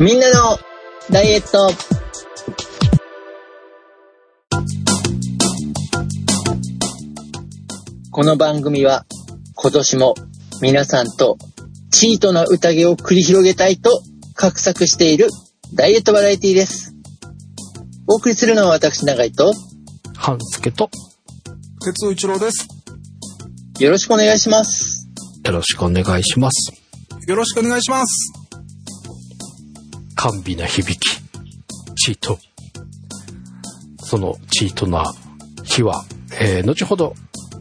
[0.00, 0.56] みんなの
[1.10, 1.70] ダイエット
[8.12, 9.06] この番組は
[9.56, 10.14] 今年も
[10.62, 11.36] 皆さんと
[11.90, 13.90] チートな宴を繰り広げたいと
[14.36, 15.30] 画策している
[15.74, 16.94] ダイエットバラエティです。
[18.06, 19.52] お送りするのは私長井と
[20.16, 20.90] 半助と
[21.84, 22.68] 鉄尾一郎です。
[23.80, 25.08] よろしくお願いします。
[25.44, 26.72] よろしくお願いします。
[27.26, 28.37] よろしくお願いします。
[30.20, 31.00] 甘美な響き、
[31.94, 32.40] チート。
[34.02, 35.04] そのチートな
[35.62, 36.04] 日は、
[36.40, 37.14] えー、後ほど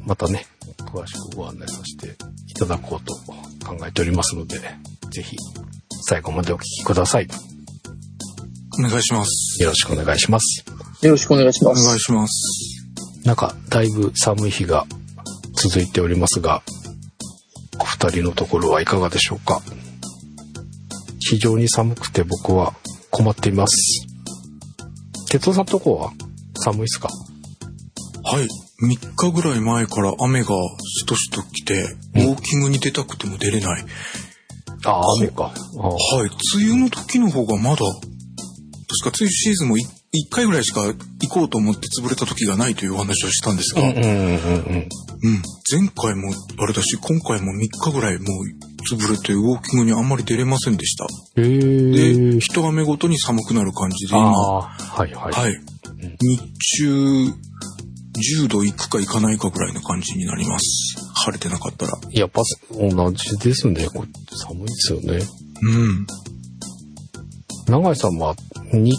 [0.08, 0.48] またね、
[0.92, 2.16] 詳しくご案内させて
[2.48, 3.14] いただこうと
[3.64, 4.58] 考えておりますので、
[5.12, 5.36] ぜひ
[6.08, 7.28] 最後までお聞きください。
[8.80, 9.62] お願いします。
[9.62, 10.66] よろしくお願いします。
[11.04, 11.84] よろしくお願いします。
[11.84, 12.88] お願いします。
[13.24, 14.88] なんか、だいぶ寒い日が
[15.54, 16.64] 続いておりますが、
[17.80, 19.62] お二人のところはいかがでしょうか？
[21.30, 22.74] 非常に寒くて僕は
[23.12, 24.08] 困っています。
[25.30, 26.12] 哲夫さんとこは
[26.56, 27.10] 寒いっすか？
[27.10, 28.48] はい。
[28.80, 30.50] 3日ぐらい前から雨が
[30.86, 33.86] しとしと来て、ウォーキングに出たくても出れない。
[34.86, 35.46] ああ、雨か。
[35.46, 35.54] はい。
[36.56, 37.90] 梅雨の時の方がまだ、確か
[39.10, 39.82] 梅雨シーズンも1
[40.30, 40.96] 回ぐらいしか行
[41.30, 43.94] こうと思って潰れた時がないというお話をしたんですが、うん。
[43.96, 48.28] 前回もあれだし、今回も3日ぐらいもう
[48.96, 51.06] 潰れてウォーキングにあんまり出れませんでした。
[51.42, 52.40] へえで、。
[52.40, 55.34] 一雨ごとに寒くなる感じであ今、あ、はいはい。
[55.34, 55.54] はい。
[56.22, 60.96] 日中、10度いくかいかないかぐらいの感じになります。
[61.16, 61.94] 晴れてなかったら。
[62.12, 63.88] やっぱ同じですね。
[63.94, 65.20] これ寒いですよね。
[65.62, 66.08] うん。
[67.68, 68.36] 永井さんは、
[68.74, 68.98] に、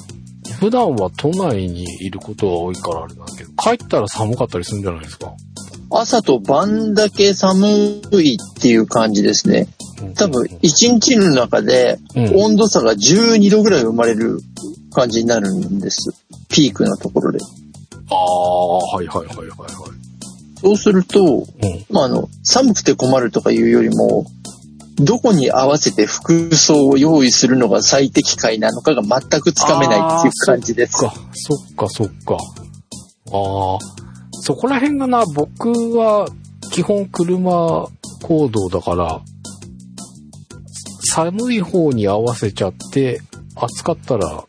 [0.60, 5.32] 普段は都内にいることが多いからあれなんだけど、帰ったら寒かったりするんじゃないですか？
[5.90, 9.68] 朝と晩だけ寒いっていう感じですね。
[10.14, 14.40] 多分、一日の中でうん温度差が12度ぐらい生まれる
[14.92, 16.10] 感じになるんです。
[16.48, 17.38] ピークのところで。
[18.10, 19.68] ああ、はいはいはいはいはい。
[20.60, 21.46] そうすると、うん。
[21.90, 24.26] まあ、あの、寒くて困るとかいうよりも、
[24.96, 30.94] どこに合わせて服装を用意するのが最適解なのかが全くつかめないっていう感じです。
[30.94, 32.36] そっか、そっか、そっか。
[33.30, 34.07] ああ、
[34.48, 36.26] そこら辺がな、僕は
[36.72, 37.86] 基本車
[38.22, 39.20] 行動だから、
[41.12, 43.20] 寒い方に合わせちゃって、
[43.54, 44.42] 暑かったら、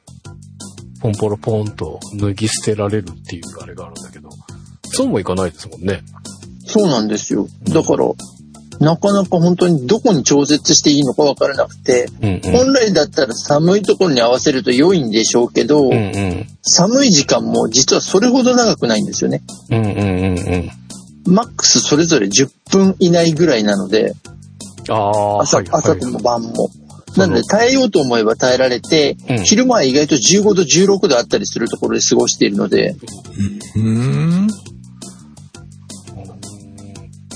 [1.02, 4.30] ポンポロポンと脱ぎ捨てられるっていうあれがあるんだけど、
[4.86, 6.02] そうもいかないですもんね。
[6.66, 7.50] そうなんですよ。
[7.66, 8.06] だから、
[8.80, 12.42] なかなか本当にどこに調節していいのかわからなくて、うんうん。
[12.58, 16.48] 本来だったら寒いところに合わせると良いんでしょうけど、うんうん。
[16.62, 19.42] 寒い時間も実はそれほど長くないんですよね。
[19.70, 20.72] うんうんうん
[21.28, 21.34] うん。
[21.34, 24.14] マックスそれぞれ10分以内ぐらいなので、
[24.88, 26.70] 朝,、はいはい朝とも晩も。
[27.18, 32.96] なので耐えようと思えば耐えられて、うん昼間は意外と15度、16度あったりするところで過ごしているので、
[33.76, 34.48] うーん。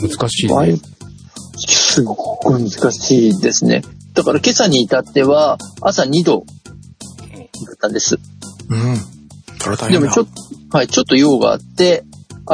[0.02, 0.93] 難しいね。
[1.94, 3.84] すごく難しいですね。
[4.14, 8.16] だから今朝に至っては朝2度だったんです。
[8.70, 8.96] うん。
[9.60, 10.00] それは大変だ。
[10.00, 10.28] でもちょっ
[10.72, 12.04] と、はい、ちょっと用があって、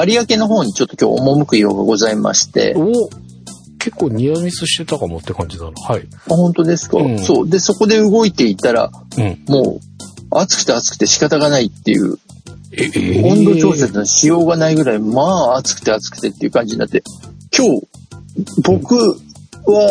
[0.06, 3.10] 有明の方にちょっと今日赴く用がございまして、あ、お
[3.80, 5.72] 結構ニアミスしてたかもって感じだな。
[5.72, 6.08] はい。
[6.28, 7.50] 本当ですか、うんそう。
[7.50, 9.46] で、そこで動いていたら、うん。
[9.48, 12.18] もう、暑くて暑くて仕方がないっていう、
[12.74, 17.04] え、え温度調節のしようがないぐらい、まあ暑くて暑くてっていう感じになって、
[17.56, 17.88] 今日、
[18.62, 19.20] 僕
[19.66, 19.90] は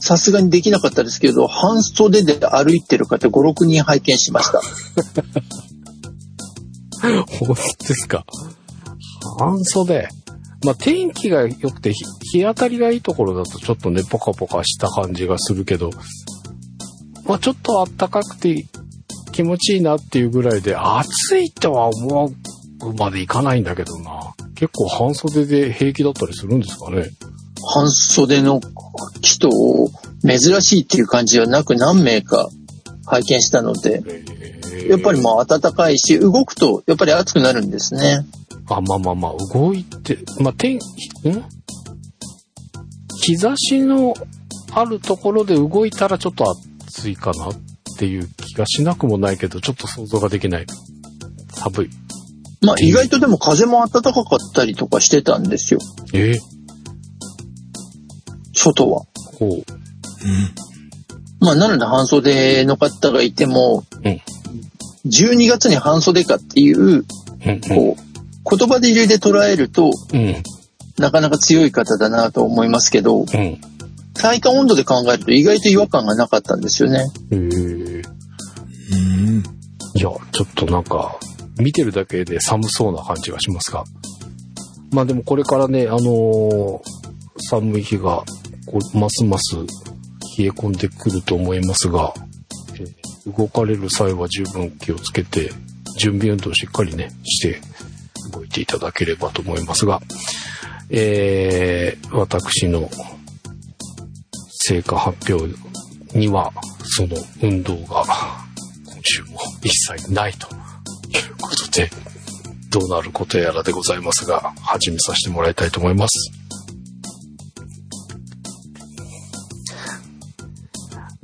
[0.00, 4.60] さすがにできなかったですけど、半袖で歩いてる方5、6人拝見しました。
[7.26, 7.54] 本当
[7.88, 8.24] ですか？
[9.38, 10.08] 半袖？
[10.64, 12.04] まあ、天気が良くて日
[12.38, 15.90] 日当たりがいいところだとちょっとね、ポカポカした感じがするけど、
[17.26, 18.64] まあ、ちょっと暖かくて
[19.32, 22.32] 気持ちいいなっていうぐらいで、暑いとは思
[22.82, 24.34] うまでいかないんだけどな。
[24.54, 27.10] 結構半袖で平気だったりするんですかね？
[27.64, 28.60] 半袖の
[29.22, 29.90] 人を
[30.22, 32.48] 珍しいっていう感じはなく何名か
[33.06, 34.02] 拝見したので、
[34.88, 38.26] やっぱりまあ暖かいし、動くとやっぱり暑くなるんですね。
[38.68, 40.78] あ、まあまあまあ、動いて、まあ、天
[41.22, 41.44] 気、ん？
[43.22, 44.14] 日差しの
[44.72, 46.44] あるところで動いたらちょっと
[46.88, 47.52] 暑いかなっ
[47.98, 50.66] ていう気がしなくもないけど、ちょっと想像ができない。
[51.52, 51.90] 寒い。
[52.62, 55.80] まあ意外とでも風も暖かかったりとかしてたんですよ、
[56.14, 56.32] え？
[56.32, 56.38] ー、
[58.72, 59.02] 外は。
[59.38, 59.50] ほう。
[59.50, 59.62] うん。
[61.40, 64.20] まあなので半袖の方がいても、うん
[65.06, 67.04] 12月に半袖かっていう、うん、
[67.60, 67.96] こ
[68.50, 70.42] う、言葉で入れて捉えると、うん、
[70.98, 73.60] なかなか強い方だなと思いますけど、うん。
[74.14, 77.04] 体感温度で考えると意外と違和感がなかったんですよね。
[77.30, 78.02] へー
[79.96, 81.18] いや、ちょっとなんか、
[81.58, 83.84] 見てるだけで寒そうな感じがしますが。
[84.90, 86.80] まあでもこれからね、あのー
[87.50, 88.24] 寒い日が、
[88.66, 89.56] こうますます
[90.38, 92.12] 冷え込んでくると思いますが、
[92.78, 95.50] え動かれる際は十分気をつけて、
[95.96, 97.60] 準備運動をしっかりね、して
[98.32, 100.00] 動いていただければと思いますが、
[100.90, 102.88] えー私の
[104.66, 105.54] 成果発表
[106.18, 106.52] には、
[106.84, 108.04] その運動が
[108.86, 110.58] 今週も一切ないとい
[111.30, 111.90] うことで、
[112.70, 116.43] どうなることやらでございますが、始めさせてもらいたいと思います。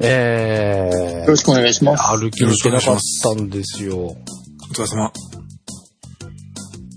[0.01, 2.03] えよろしくお願いします。
[2.03, 3.99] ー、歩きに行けなかったんですよ。
[3.99, 4.17] お
[4.73, 5.13] 疲れ様。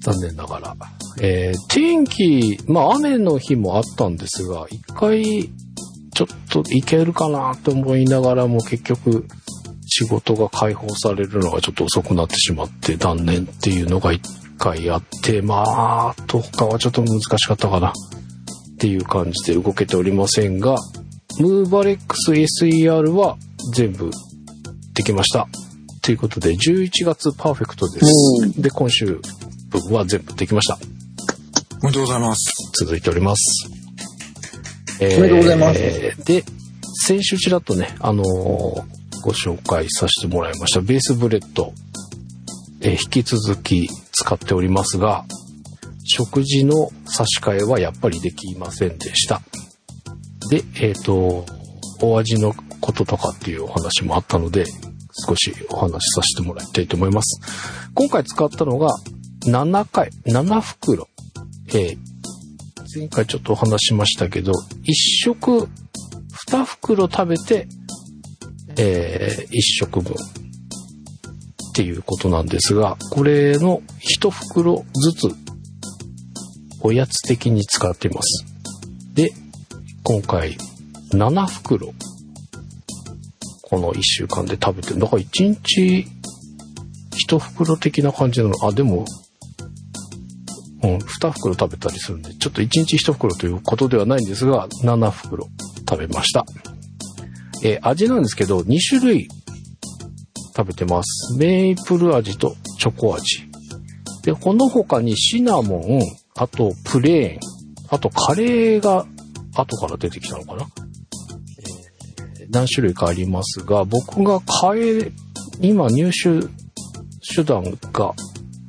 [0.01, 0.75] 残念ながら。
[1.21, 5.51] えー、天気、まあ雨の日もあったんですが、一回
[6.13, 9.25] ちょっと行けるかなと思いながらも結局
[9.85, 14.21] 仕事が解放されるのがちょっと遅くなってしまって断念っていうのが一
[14.57, 17.93] 回あって、まあ、あと他はちょっと難しかったかなっ
[18.79, 20.77] ていう感じで動けておりませんが、
[21.39, 23.37] ムーバレックス SER は
[23.73, 24.11] 全部
[24.93, 25.47] できました。
[26.01, 28.05] ということで、11月パーフェクトです。
[28.59, 29.19] うで、今週
[29.69, 30.77] 分は全部できました。
[31.81, 32.51] おめでとうございます。
[32.79, 33.69] 続いております。
[34.99, 36.43] えおめでとうございますで、
[37.05, 41.73] 先週ちらっとね、あのーご紹介させてもらいました、ベースブレッド、
[42.81, 45.23] えー引き続き使っておりますが、
[46.03, 49.41] 食事の差し替えはやっぱりできませんでした。
[50.53, 51.47] で、えっ、と、
[51.99, 54.65] お味のこととかっていうお話もあったので、
[55.27, 57.41] 少しお話しさせてもらいたいと思います。
[57.95, 58.89] 今回使ったのが
[59.47, 61.09] 7回、7袋。
[61.69, 61.97] えー
[62.95, 65.67] 前回ちょっとお話しましたけど、1食、
[66.47, 67.67] 2袋食べて、
[68.77, 70.15] え1食分っ
[71.73, 73.81] ていうことなんですが、これの
[74.19, 75.35] 1袋ずつ
[76.81, 78.52] おやつ的に使っています。
[80.05, 80.57] 今回
[81.11, 81.93] 7袋、
[83.61, 84.99] この1週間で食べてる。
[84.99, 86.05] だから1日
[87.29, 88.55] 1袋的な感じなの。
[88.67, 89.05] あ、でも、
[90.83, 95.47] うん、2袋食べたりするんで、ちょっと1日1袋ということではないんですが、7袋
[95.89, 96.45] 食べました。
[97.63, 99.29] えー味なんですけど、2種類
[100.53, 101.37] 食べてます。
[101.37, 103.49] メープル味とチョコ味。
[104.23, 106.01] で、この他にシナモン、
[106.35, 107.39] あとプレーン、
[107.89, 109.05] あとカレーが
[109.55, 110.67] 後から出てきたのかな、
[111.59, 111.83] えー
[112.49, 115.11] 何種類かありますが、僕が買え、
[115.61, 116.45] 今入手
[117.35, 118.13] 手段が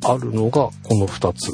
[0.04, 1.50] あるのがこの2つ。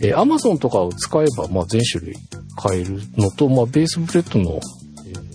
[0.00, 2.16] えー、Amazon とかを使えば、まあ、全種類
[2.56, 4.60] 買えるのと、まあ、ベースブレッドの、
[5.06, 5.28] えー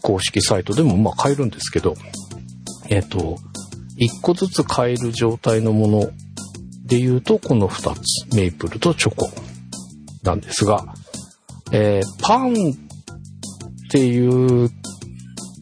[0.00, 1.94] 公式サイトでも、まあ、買えるんですけど、
[2.88, 3.36] えっ、と、
[3.98, 6.10] 1個ずつ買える状態のもの
[6.86, 9.28] で言うと、この2つ、メイプルとチョコ。
[10.28, 10.84] なんですが、
[11.72, 14.70] えーパンっていう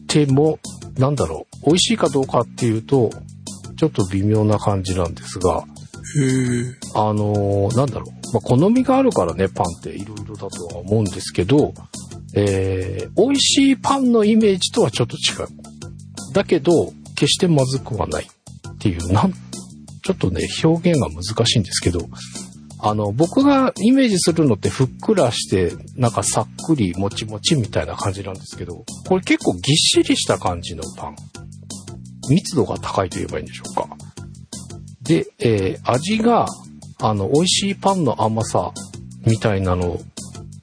[0.07, 0.59] 手も、
[0.97, 3.09] なんだろう、美味しいかどうかっていうと、
[3.77, 5.63] ちょっと微妙な感じなんですが。
[6.93, 8.33] あのーなんだろう。
[8.33, 11.73] まあ、好みがあるからね、パンっていろいろだとは思うんですけど、
[12.33, 15.47] えー、美味しいパンのイメージとはちょっと違う。
[16.33, 21.99] だけど、決してまずくはないっていう、なん、ちょっとね、表現が難しいんですけど、
[22.79, 31.15] あの、僕がイメージするのってふっくらして、なんかさっくりもちもちみたいな感じなんですけど、これ結構ぎっしりした感じのパン。
[32.29, 33.87] 密度が高いと言えばいいんでしょうか。
[35.01, 36.45] で、えー味が、
[36.99, 38.71] あの、美味しいパンの甘さ
[39.25, 39.99] みたいなの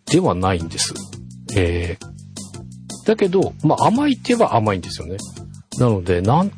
[0.07, 0.95] ではないんです。
[1.57, 2.15] えー
[3.05, 5.19] だけど、まあ甘いって言えば甘いんですよね。
[5.79, 6.51] なので、なん、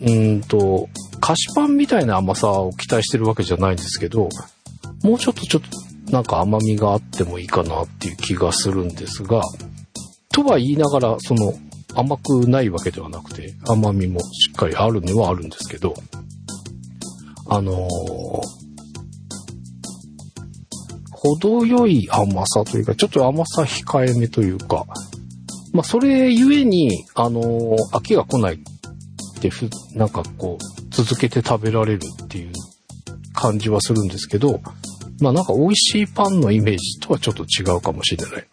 [0.00, 0.88] うんと、
[1.20, 4.28] 菓子パンみたいな甘さを期待してるわけじゃないんですけど、
[5.02, 9.42] もうちょっとちょっとなんか甘みがあってもいいかなっていう気がするんですが、
[10.32, 11.52] とは言いながら、その
[11.94, 15.94] 甘くないわけではなくて、甘みもしっかりあるにはあるんですけど、
[17.48, 17.88] あのー
[21.20, 24.86] 程よい甘さというか、ちょっと甘さ控えめというか、
[25.72, 32.52] まあ、それゆえに、あのー飽きが来ないってふ、なんかこう、続けて食べられるっていう
[33.34, 34.60] 感じはするんですけど、
[35.20, 38.46] まあなんか美味しいパンのイメージとはちょっと違うかもしれない。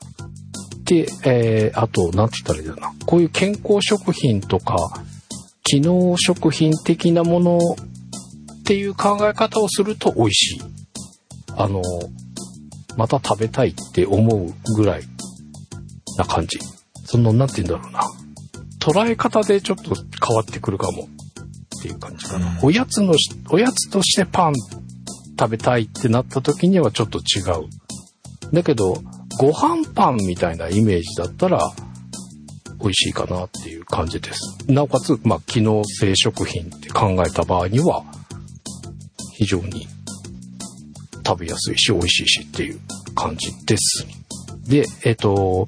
[0.86, 3.06] で、えー、あと、なんて言ったらいいんだろうな。
[3.06, 4.76] こういう健康食品とか、
[5.64, 10.62] 機能食品的なものっていう考え方をすると美味しい。
[11.58, 11.82] あの、
[12.98, 15.04] また食べたいって思うぐらい
[16.18, 16.60] な感じ。
[17.06, 18.02] その、なんて言うんだろうな。
[18.80, 21.10] 捉え方でちょっと変わってくるかも
[21.80, 22.48] っていう感じかな。
[22.48, 24.54] うんおやつのし、おやつとしてパン
[25.38, 27.68] 食べたいってなった時にはちょっと違う。
[28.54, 29.02] だけど、
[29.40, 31.60] ご飯パンみたいなイメージだったら、
[32.80, 34.40] 美味しいかなっていう感じです。
[34.68, 38.04] なおかつ、まあ、機能性食品って考えた場合には、
[39.34, 39.88] 非常に
[41.26, 42.80] 食べやすいし、美味しいしっていう
[43.16, 44.06] 感じです。
[44.68, 45.68] で、えっ、と、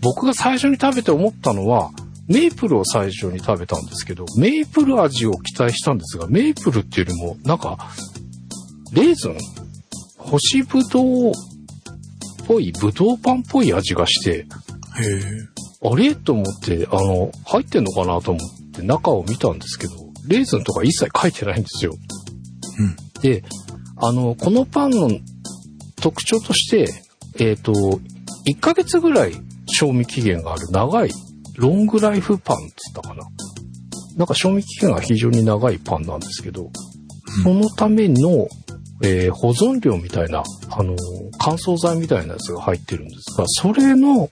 [0.00, 1.90] 僕が最初に食べて思ったのは、
[2.26, 7.90] メープルを最初に食べたんですけど、メープル味を期待したんですが、メープルっていうよりも、なんか、
[8.94, 9.36] レーズン？
[10.18, 11.32] 干しぶどうっ
[12.46, 14.46] ぽい、ぶどうパンっぽい味がして。
[15.82, 16.14] あれ？
[16.14, 19.94] と思って、あの、入ってんのかなと思って中を見たんですけど、
[20.28, 21.94] レーズンとか一切書いてないんですよ。
[22.78, 23.20] うん。
[23.20, 23.42] で、
[23.96, 25.10] あの、このパンの
[25.96, 26.88] 特徴として、
[27.40, 27.72] えっ、と、
[28.46, 29.32] 1ヶ月ぐらい
[29.66, 31.10] 賞味期限がある長い、
[31.56, 33.24] ロングライフパンって言ったかな。
[34.16, 36.70] なんか賞味期限が非常に長いパンなんですけど、
[37.42, 38.46] そのための、
[39.02, 40.96] えー保存料みたいな、あの、
[41.38, 44.30] 乾燥剤みたいなやつが入ってるんですが、それの、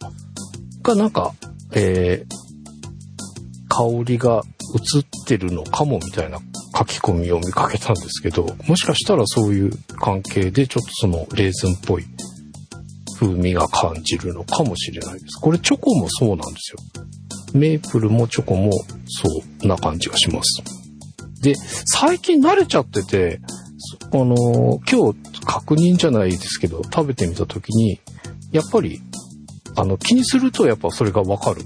[0.83, 1.35] がなんか、
[1.73, 2.42] えー
[3.75, 4.42] 香りが
[4.75, 6.38] 移ってるのかもみたいな
[6.76, 12.04] 書き込みを見かけたんですけど、もしかしたらそういう関係でちょっとそのレーズンっぽい
[13.19, 15.40] 風味が感じるのかもしれないです。
[15.40, 16.78] これチョコもそうなんですよ。
[17.54, 18.71] メープルもチョコも
[19.09, 19.28] そ
[19.62, 20.62] うな感じがします。
[21.42, 21.54] で、
[21.87, 23.40] 最近慣れちゃってて、
[24.14, 28.00] あの、今日確認じゃないですけど、食べてみたときに、
[28.52, 29.00] やっぱり、
[29.76, 31.62] あの、気にするとやっぱそれがわかる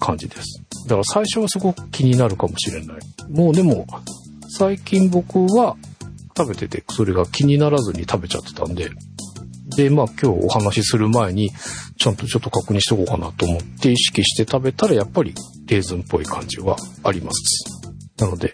[0.00, 0.62] 感じです。
[0.84, 2.96] だから最初はすごく気になるかもしれない。
[3.28, 3.86] もうでも、
[4.48, 5.76] 最近僕は
[6.36, 8.88] 食べててそれが気にならずに食べちゃってたんで、
[9.76, 11.50] で、まあ今日お話しする前に、
[11.98, 15.34] ちゃんとちょっと確認しとこうかなと思って意識して食べたらやっぱり
[15.66, 17.64] レーズンっぽい感じはあります。
[18.18, 18.52] なので、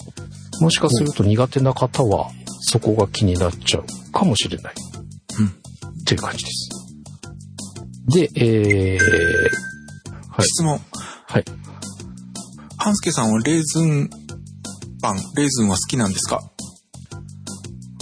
[0.60, 2.30] もしかすると苦手な方は
[2.68, 4.74] そこが気になっちゃうかもしれない。
[5.38, 6.70] うんっていう感じです。
[8.08, 8.98] で、えー、
[10.30, 10.44] はい。
[10.44, 10.80] 質問。
[11.26, 11.44] はい。
[12.76, 14.08] 半助さんはレーズン
[15.02, 16.42] パン、レーズンは好きなんですか？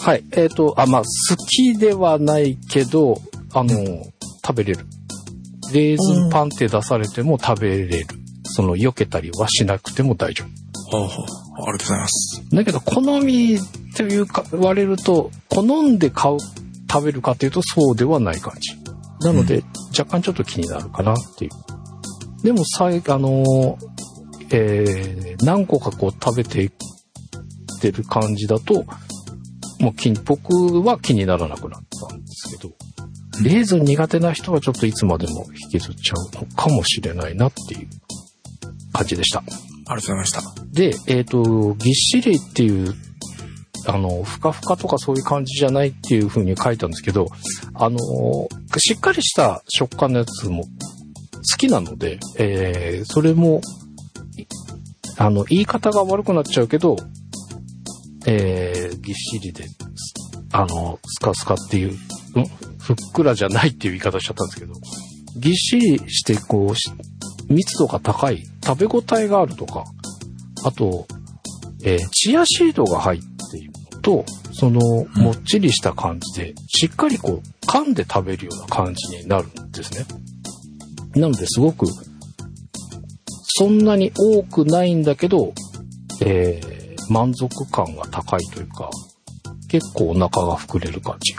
[0.02, 0.24] はい。
[0.32, 3.22] えっ、と、あ、まあ、好きではないけど、
[3.54, 3.72] あの、
[4.46, 4.86] 食べれる。
[5.72, 8.06] レーズンパンって出されても食べれる。
[8.44, 10.44] その、避けたりはしなくても大丈
[10.90, 10.98] 夫。
[10.98, 11.26] ほうほう。
[11.66, 12.42] ありがとうございます。
[12.52, 13.58] だけど、好み
[13.94, 16.38] というか、言われると、好んで買う、
[16.90, 18.76] 食べるかというと、そうではない感じ。
[19.26, 19.64] なので、
[19.96, 21.50] 若干ちょっと気になるかなっていう。
[22.42, 23.76] でも、さい、あのー
[24.50, 26.70] えー何個かこう食べていっ
[27.80, 28.84] てる感じだと、
[29.80, 32.72] もう気に、僕は気にならなくなったんですけど、
[33.42, 37.88] レーズン苦手な人はちょっといつまでも引きずっちゃうのかもしれないなっていう
[38.92, 39.40] 感じでした。
[39.40, 39.54] ありが
[39.86, 40.42] とうございました。
[40.72, 42.94] で、えっ、と、ぎっしりっていう、
[43.86, 47.28] あの、ふかふかとかそういう感じじゃないっていう風に書いたんですけど、
[47.74, 47.98] あの、
[48.78, 50.68] しっかりした食感のやつも好
[51.58, 53.60] きなので、えーそれも、
[55.18, 56.96] あの、言い方が悪くなっちゃうけど、
[58.26, 59.66] えーぎっしりで、
[60.52, 61.96] あの、スカスカっていう、ん？
[62.78, 64.72] ふっくらじゃないっていう言い方しちゃったんですけど、
[65.36, 69.84] ぎっしりして、こう、密度が高い、食べ応えがあるとか、
[70.64, 71.06] あと、
[71.82, 73.33] えーチアシードが入って
[74.04, 74.80] と、その、
[75.16, 80.04] もっちりした感じで、しっかりこう、噛んで食べるような感じになるんですね。
[81.16, 81.86] なので、すごく、
[83.56, 85.52] そんなに多くないんだけど、
[86.20, 86.74] えー
[87.10, 88.88] 満足感が高いというか、
[89.68, 91.34] 結構お腹が膨れる感じ。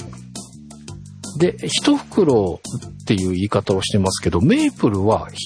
[1.40, 2.62] で、一袋
[3.02, 5.38] っていう言い方をしてますけど、メープルはひ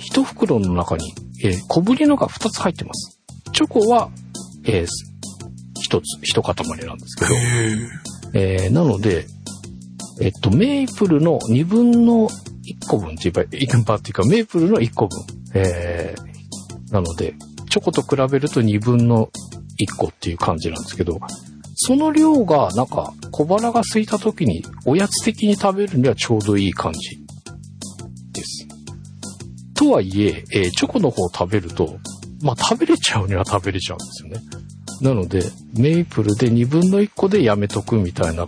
[0.00, 1.12] 一袋の中に、
[1.44, 3.20] えー小ぶりのが2つ入ってます。
[3.52, 4.08] チョコは、
[4.64, 4.86] えー
[5.86, 7.38] 一つ、一塊なんですけど、へ
[8.34, 8.58] え。
[8.64, 9.26] えーなので、
[10.20, 15.24] えっと、メープルの2分の1個分って言えばいいかっていうか、メープルの1個分。
[15.54, 16.26] えー
[16.92, 17.34] なので、
[17.68, 19.28] チョコと比べると2分の
[19.80, 21.18] 1個っていう感じなんですけど、
[21.74, 27.16] その量がなんか小腹が空いた時におやつ的に食べるにはちょうどいい感じ
[28.32, 28.66] です。
[29.74, 31.98] とはいええーチョコの方を食べると、
[32.40, 34.40] まあ食べれちゃうには食べれちゃうんですよね。
[35.00, 35.42] なので、
[35.74, 38.46] メイプルで2分の1個でやめとくみたいな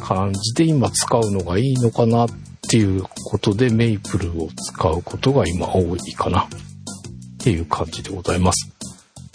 [0.00, 2.28] 感じで今使うのがいいのかなっ
[2.68, 6.48] ていうことでメイプルを使うことが今多いかなっ
[7.38, 8.72] ていう感じでございます。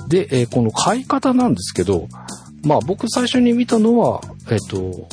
[0.08, 2.08] で、えーこの買い方なんですけど、
[2.64, 5.08] まあ僕最初に見たのは、えっ、と、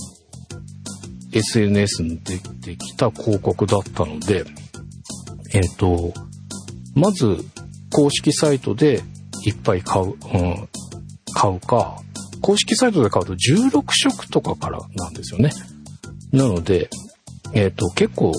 [1.32, 4.44] SNS に出てきた広告だったので、
[5.52, 6.12] えっ、と、
[6.94, 7.44] まず、
[7.92, 9.02] 公式サイトで
[9.44, 10.68] いっぱい買う、うん、
[11.38, 12.00] 買うか、
[12.42, 15.52] 公式サイトで買うと16色とかからなんですよね。
[16.32, 16.90] なので、
[17.54, 18.32] えっ、と、結構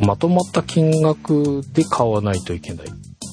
[0.00, 2.86] まとまった金額で買わないといけない。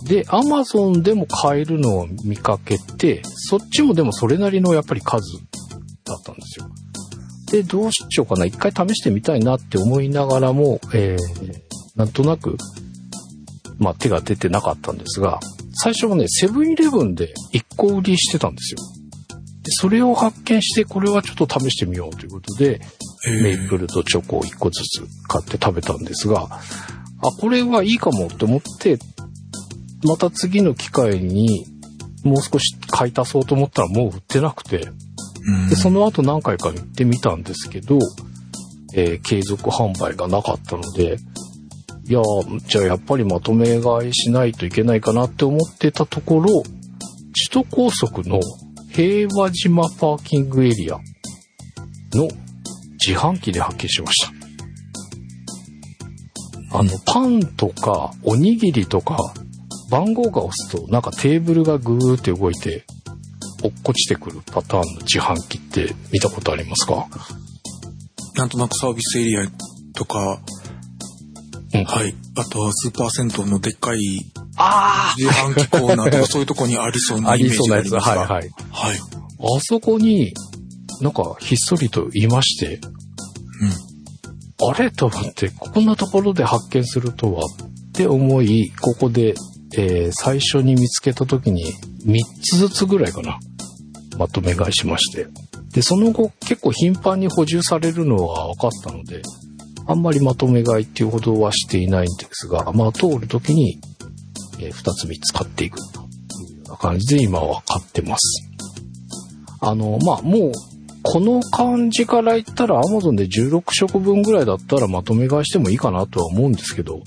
[0.05, 5.21] で、アマゾンでも買えるのを見かけて、そっちもでもそれなりのやっぱり数
[6.03, 6.69] だったんですよ。
[7.49, 8.45] で、どうしようかな。
[8.45, 11.61] 一回試してみたいなって思いながらも、えー、
[11.95, 12.57] なんとなく、
[13.77, 15.39] まあ手が出てなかったんですが、
[15.75, 18.79] 最初はね、セブンイレブンで1個売りしてたんですよ。
[19.63, 22.81] で、それを発見して、これはちょっと試してみようということで、
[23.25, 26.61] メープルとチョコを1個ずつ買って食べたんですが、あ、
[27.39, 28.97] これはいいかもって思って、
[30.03, 31.65] また次の機会に
[32.23, 34.89] もう少し買い足そうと思ったらもう売ってなくて、
[35.69, 37.99] でその後何回か行ってみたんですけど、
[38.95, 41.17] えー、継続販売がなかったので、
[42.05, 42.21] いや
[42.67, 46.63] じゃあやっぱりまとめ買いしないといけないかなって思ってたところ、
[47.51, 48.39] 首都高速の
[48.93, 50.97] 平和島パーキングエリア
[52.13, 52.27] の
[53.05, 54.25] 自販機で発見しまし
[56.69, 56.77] た。
[56.77, 59.17] あの、パンとか、おにぎりとか、
[59.89, 62.85] 番号が押すと、なんかテーブルがぐーって動いて、
[63.63, 67.07] 落っこちてくるパターンの自販機って見たことありますか？
[68.35, 69.45] なんとなくサービスエリア
[69.95, 70.41] とか、
[71.73, 72.13] うん、はい。
[72.35, 73.99] あとはスーパー銭湯のでっかい
[75.17, 78.15] 自販機コーナーとかそういうとこにありそうなイメージがありますが。
[78.15, 78.49] はいはい。
[78.71, 78.97] はい。
[78.97, 80.33] あそこに
[81.01, 82.79] なんかひっそりといまして、
[84.61, 84.69] うん。
[84.69, 84.91] あれ？
[84.91, 89.33] と思って、こんなところで発見するとはって思い、ここで、
[89.75, 91.65] えー、最初に見つけた時に
[92.05, 93.39] 3つずつぐらいかな。
[94.17, 95.27] まとめ買いしまして。
[95.73, 99.23] で、その後結構頻繁に補充されるのは分かったので、
[99.87, 103.79] あんまりまとめ買いっていうほどはしていないんですが、まあ通る時に、
[104.59, 108.49] え、2つ3つ買っていくというような感じで今は買ってます。
[109.61, 110.51] あの、まあもう、
[111.03, 117.01] この感じから言ったら Amazon で16食分ぐらいだったらまとめ買いしてもいいかなとは思うんですけど、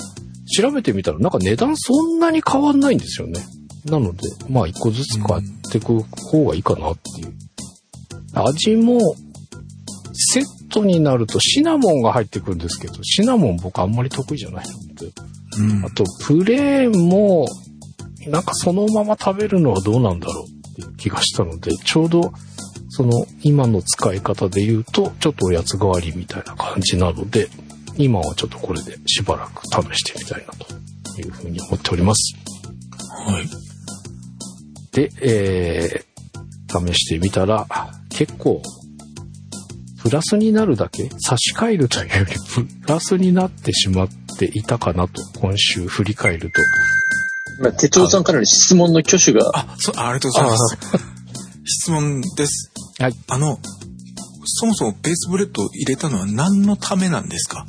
[0.57, 3.41] 調べてみたらなんか値段そんなに変わんないんですよね。
[3.87, 7.35] なので、まあ一個ずつ買っていく方がいいかなっていう。
[8.35, 9.01] 味も、
[10.13, 15.13] セットになるとシナモンが入ってくるんですけど、シナモン僕あんまり得意じゃないので。
[15.59, 17.47] うん、あと、プレーンも、
[18.27, 22.33] なんかそのまま食べるのはどうなんだろうっていう気がしたので、ちょうど、
[22.89, 27.49] その今の使い方で言うと、ちょっとおやつ代わりみたいな感じなので、
[27.99, 32.37] 今はちょっとこれでしばらく試してみたいなというふうに思っております。
[33.27, 33.49] はい。
[34.93, 37.67] で、えー、試してみたら、
[38.11, 38.63] 結構、
[40.03, 42.33] プラスになるだけ差し替えるというより、
[42.83, 46.63] プラスになってしまっていたかなと、今週振り返ると。
[47.63, 49.51] まあ、哲夫さんからの質問の挙手が。
[49.55, 50.77] あ、そう、ありがとうございます。
[51.65, 52.71] 質問です。
[53.01, 53.15] はい。
[53.29, 53.59] あの、
[54.45, 57.67] そもそもベースブレッドを入れたのは何のためなんですか？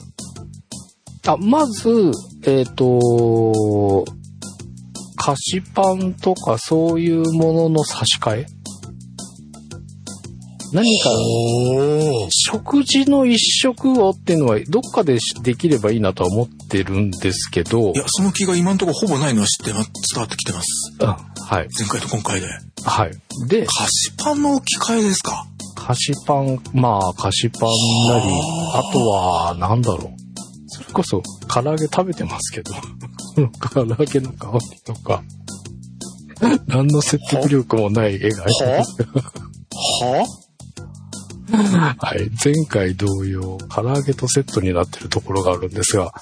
[1.25, 1.89] あ、まず、
[2.43, 4.05] えっ、ー、と、
[5.15, 8.45] 菓子パンとかそういうものの差し替え
[10.73, 11.09] 何か、
[12.29, 17.93] 食事の一食をっていうのはどっかでできればいいなとは思ってるんですけど。
[17.93, 19.81] いや、その気が今のところほぼないのは知って伝
[20.21, 20.67] わってきてます。
[20.99, 21.15] うん、は
[21.61, 21.67] い。
[21.77, 22.47] 前回と今回で。
[22.83, 23.11] はい。
[23.47, 25.45] で、菓子パンの置き換えですか？
[25.75, 27.69] 菓子パン、まあ、菓子パン
[28.09, 28.25] なり、
[28.73, 30.01] あとは、なんだろう。
[30.67, 32.73] それこそ、唐揚げ食べてますけど、
[33.73, 35.23] 唐揚げの香りとか、
[36.67, 38.47] 何の説得力もない絵がは
[40.01, 40.25] は
[41.51, 42.29] はい。
[42.43, 46.13] 前回同様、唐揚げとセットになってるところがあるんですが、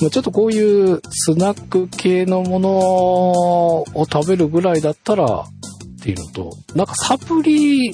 [0.00, 7.90] まあ、ちょっとこういうスナック系のものを食べるぐらいだったらっていうのと、なんかサプリ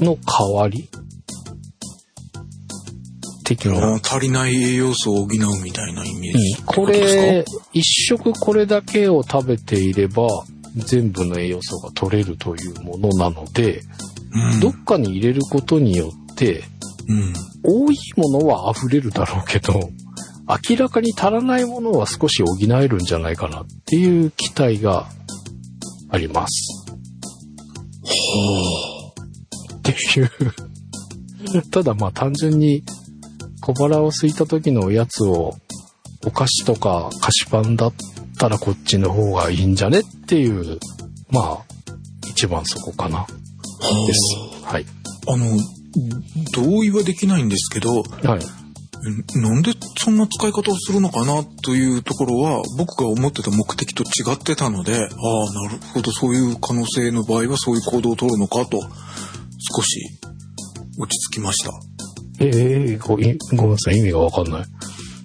[0.00, 0.88] の代わり
[3.44, 4.00] 的な。
[4.02, 5.28] 足りない栄養素を補う
[5.62, 10.28] みたいなイメージ、うん、これ、一食これだけを食べていれば、
[10.76, 13.82] 全部の栄養素が取れるというものなので、
[14.60, 16.64] どっかに入れることによって、
[17.08, 19.90] うん、多いものは溢れるだろうけど、
[20.68, 25.06] 明らかに足らないものは少し補えるんじゃないかなっていう期待が
[26.10, 26.86] あります。
[28.02, 28.12] ほ
[29.74, 32.82] うっていうただまあ単純に
[33.60, 35.54] 小腹を空いた時のおやつを
[36.24, 37.92] お菓子とか菓子パンだっ
[38.38, 40.78] たらこっちの方がいいんじゃねっていう、
[41.30, 41.58] まあ、
[42.28, 43.26] 一番そこかな。
[44.06, 44.64] です。
[44.64, 44.86] はい。
[45.28, 45.56] あの、
[46.54, 48.60] 同意はできないんですけど、はい。
[49.34, 55.08] なんでそんな使い方をするのかなというところは僕が思ってた目的と違ってたので、ああ、な
[55.72, 60.20] るほど、そういう可能性の場合はそういう行動を取るのかと、少し
[60.98, 61.70] 落ち着きました。
[62.40, 64.64] ええー、ごごめんなさい、意味がわかんない。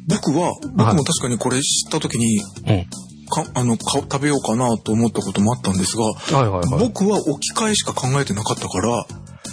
[0.08, 2.88] 僕は、僕も確かにこれ知った時に、はい、
[3.26, 9.06] かあのか食べようかなと思ったこともあったんですが、はいはいはい、僕は置き換えしか考えてなかったから、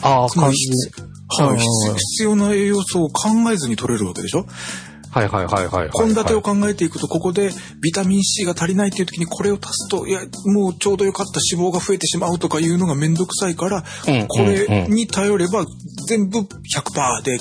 [0.02, 0.68] ああ、感じ
[1.34, 4.44] はい、必要な栄養素を考えずに取れるわけでしょ？
[5.10, 5.90] はいはいはいはい。
[5.90, 7.50] 献立を考えていくと、ここで
[7.82, 15.66] ビタミン C が足りないっていう時にこれを足すと、いや、もうちょうどよかった脂肪が増えてしまうとかいうのがめんどくさいから、これに頼れば
[16.08, 16.46] 全部100%
[17.24, 17.38] で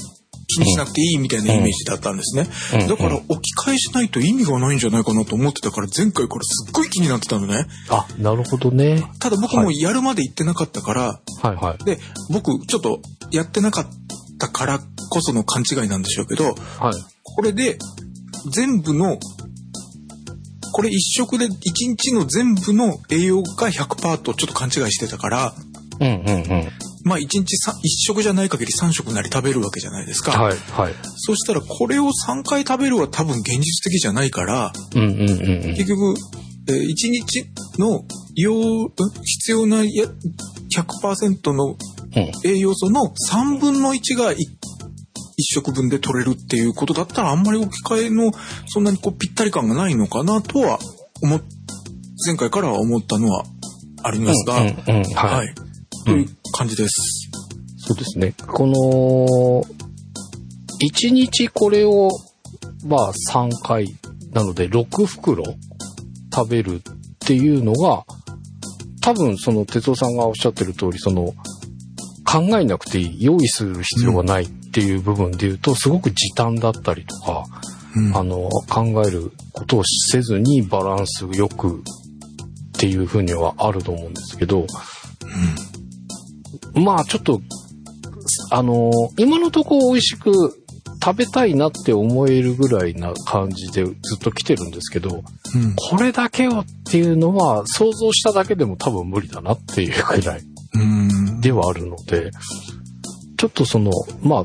[0.55, 2.47] 気にしなくていいみたいなイメージだったんですね。
[2.87, 7.65] だから置き換えしないと意味がないんじゃないかなと思ってたから前回これすっごい気になってたのね。
[7.89, 9.03] あ、なるほどね。
[9.19, 11.01] ただ僕もやるまで行ってなかったから、
[11.41, 11.83] はいはい。
[11.83, 13.85] で、僕ちょっとやってなかっ
[14.39, 16.55] たからこその勘違いなんでしょうけど、はい。
[17.23, 17.77] これで
[18.51, 19.17] 全部の
[20.73, 25.53] これ一食で一日の全部の栄養が100%とちょっと勘違いしてたから、
[25.99, 26.69] うんうんうん。
[27.03, 27.45] まあ1日1
[28.05, 30.31] 食じゃない限り3食なり食べるわけじゃないですか。
[30.31, 30.93] はいはい。
[31.17, 35.27] そしたらこれを3回食べるは多分現実的じゃないから、うんうんうんうん、
[35.75, 36.15] 結局、
[36.69, 37.45] えー、1日
[37.79, 38.03] の
[38.35, 38.89] 要
[39.23, 41.75] 必要な100%の
[42.43, 44.37] 栄養素の3分の1が 1, 1
[45.37, 48.31] 食分で取れるっていうことだったらあんまり置き換えの
[48.67, 50.79] そんなにこうぴったり感がないのかなとは
[51.21, 51.39] 思
[52.25, 53.43] 前回からは思ったのは
[54.03, 55.55] ありますが、うんうんうん、はい、はい
[56.05, 57.29] という感じです。
[57.77, 58.33] そうですね。
[58.47, 59.63] この、
[60.81, 62.09] 1日これを、
[62.85, 63.87] まあ3回
[64.31, 65.43] なので6袋
[66.33, 66.81] 食べるっ
[67.19, 68.03] ていうのが、
[69.01, 71.33] 多分その哲夫さんがおっしゃってる通り、その
[72.25, 77.45] 考えなくていい、用意する必要がないっていう部分で言うと、すごく時短だったりとか、
[77.95, 81.81] うん、あの、考えることをせずにバランスよくっ
[82.79, 85.70] ていうふうにはあると思うんですけど、うん
[86.73, 87.41] まあちょっと、
[88.51, 90.31] あのー、今のところ美味しく
[91.03, 95.23] 食べたいなって思えるぐらいな感じでずっと来てるんですけど、うん、
[95.75, 100.41] これだけをっていうのは想像しただけでも多分無理だなっていうぐらい
[101.41, 102.29] ではあるので、
[103.37, 104.43] ちょっとその、まあ、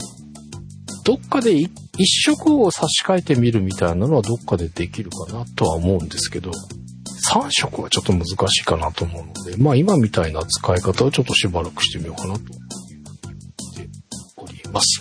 [1.05, 1.71] どっかで一
[2.07, 6.51] 色を差し替えてみるみたいなのはどっかでできるかなとは思うんですけど、
[7.17, 12.45] 3色はちょっと難しいかなと思うので、まあ今みたいな使い方をちょっとしばらくしてみようかなと思っ
[13.75, 13.89] て
[14.37, 15.01] おります。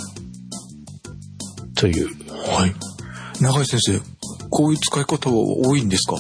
[1.75, 2.07] という。
[2.31, 2.73] はい。
[3.41, 3.99] 長井先生、
[4.49, 6.15] こういう使い方は多いんですか？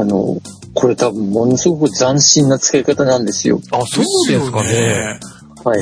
[0.00, 0.40] あの、
[0.74, 3.60] これ多分ものすごく斬新な使い方なんですよ。
[3.72, 5.18] あ、そうですかね。
[5.64, 5.80] はい。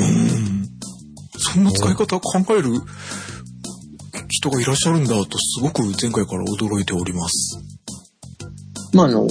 [1.37, 2.81] そんな使い方を考える
[4.29, 7.59] 人がいらっしゃるんだとすごく前回から驚いております。
[8.93, 9.27] まあ、あの、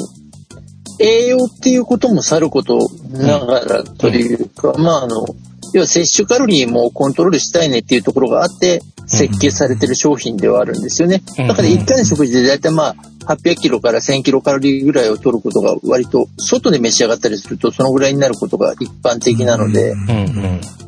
[0.99, 2.79] 栄養っていうこともさること
[3.11, 5.25] ながらというか、うん、まあ、あの、
[5.73, 11.23] 要は摂取カロリーもコントロールしたいねっていうところがあって、設計されてる商品ではあるんですよね。
[11.37, 12.95] だから1回の食事で大体まあ、
[13.35, 19.95] 800キロから1000キロカロリーぐらいを取ることが割と外で召し上がったりするとそのぐらいになることが一般的なので、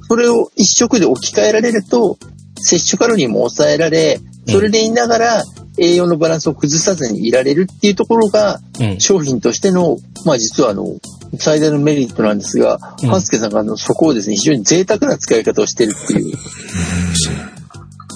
[0.09, 2.19] それを1食で置き換えられると
[2.57, 5.45] 摂取カロリーも抑えられ、それでいながら
[5.79, 8.61] 栄養のバランスを崩さずにいられるっていうところが、
[8.99, 10.87] 商品としての、まあ実はあの、
[11.39, 16.33] 最大のメリットなんですが、うん、半助さんがあのそこをですね、非常に贅沢な使い方をしてるっていう。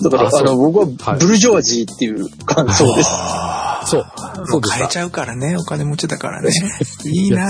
[0.05, 3.11] だから、あの、僕はブルジョワジーっていう感想です。
[3.87, 4.07] そう。
[4.47, 6.51] そう変えちゃうからね、お金持ちだからね。
[7.05, 7.49] いいな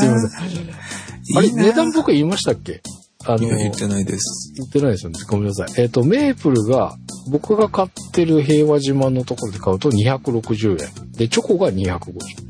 [1.36, 2.80] あれ、値段僕言いましたっけ？
[3.28, 4.54] あの、言ってないです。
[4.56, 5.18] 言ってないですよね。
[5.28, 5.68] ごめんなさい。
[5.76, 6.96] えっ、ー、と、メープルが、
[7.30, 11.12] 僕が買ってる平和島のところで買うと260円。
[11.12, 12.48] で、チョコが250円。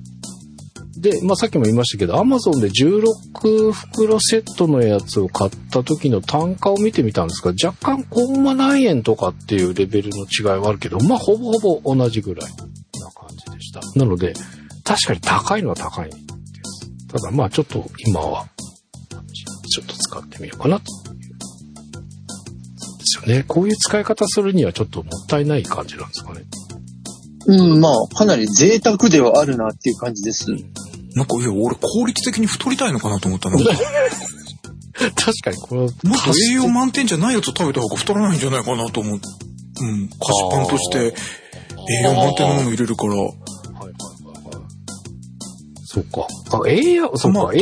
[1.00, 12.56] で、まあ、さっきも言いましたけど、アマゾンで16袋セットのやつを買った時の単価を見てみたんですが、若干コンマ何円とかっていうレベルの違いはあるけど、まあ、ほぼほぼ同じぐらいな
[13.10, 13.80] 感じでした。
[13.96, 14.34] なので、
[14.84, 17.06] 確かに高いのは高いです。
[17.08, 18.46] ただ、まあ、ちょっと今は
[19.68, 20.84] ちょっと使ってみようかなと
[22.98, 23.44] ですよね。
[23.46, 26.44] こういう使い方するにはちょっともったいない感じなんですかね。
[27.46, 30.50] うん、まあ、かなり贅沢ではあるなっていう感じです。
[31.14, 33.58] なんか、いや、俺効率的に太りたいのかなと思ったの。
[35.14, 39.20] 確かに、これもっと栄養満点じゃないやつを食べた方が太らないんじゃないかなと思う。
[39.80, 41.14] うん、菓子パンとして
[41.88, 43.14] 栄養満点のもの入れるから。
[46.02, 46.62] そそうか。
[46.64, 47.52] あ、栄養、そうか、まあ。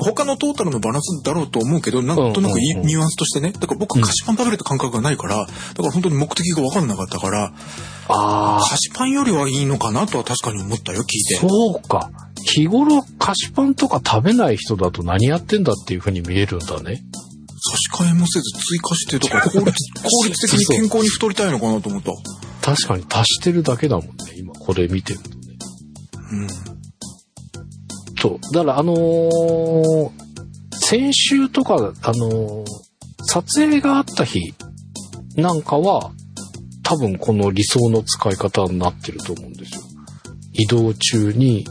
[0.00, 3.52] 他のトータルのバランスだろうと思うけど、なんとなくニュアンスとしてね。
[3.52, 5.52] だから僕、菓子パン食べるって感覚がないから、だか
[5.82, 7.52] ら本当に目的が分かんなかったから、
[8.08, 8.60] ああ。
[8.68, 11.36] 菓子パンよりはいいのかなとは確かに思ったよ、聞いて。
[11.36, 12.10] そうか。
[12.46, 17.02] 日頃菓子パンとか食べない人だと何やってんだっていうふうに見えるんだね。
[17.66, 22.12] 差し替えもせず追加してとか効率、効率的に健康に太りたいのかなと思った。
[22.60, 25.34] 確かに足してるだけだもんね、今これ見てるとね。
[26.32, 26.48] うん。
[28.24, 28.54] そう。
[28.54, 30.10] だからあのー、
[30.72, 32.64] 先週とか、あのー、
[33.26, 34.54] 撮影があった日
[35.36, 36.10] なんかは、
[36.82, 39.82] 多分この理想の使い方になってると思うんですよ。
[40.54, 41.66] 移動中に、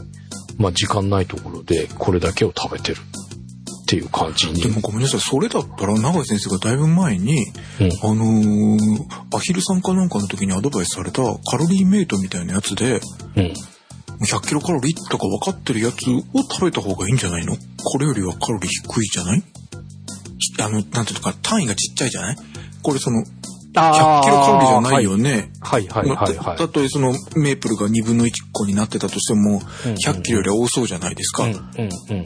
[0.56, 4.62] まあ時間ないところでこれだけを食べてるっていう感じに。
[4.62, 7.46] でもごめんなさい、それだったら永井先生がだいぶ前に、
[7.80, 13.00] うん、あのー、アヒルさんかなんかの時にアドバイスされたカロリーメイトみたいなやつで、
[13.36, 13.54] うん、
[14.20, 17.56] 100キロカロリーとか分かってるやつを食べた方がいいんじゃないの？
[17.84, 19.42] これよりはカロリー低いじゃない？
[20.60, 22.36] あの、なんていうか、単位がちっちゃいじゃない？
[22.82, 25.50] これその、100キロカロリーじゃないよね。
[25.60, 26.58] はいはいはいはい。
[26.58, 31.44] たとえそのメープルが2分の1個になってたとしても、100キロよりは多そうじゃないですか。
[31.44, 32.24] うんうんうん。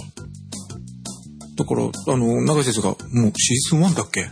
[1.57, 4.29] だから、あの、長井先生が、もうシーズン1だっけ？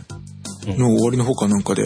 [0.77, 1.85] の終わりの方かなんかで、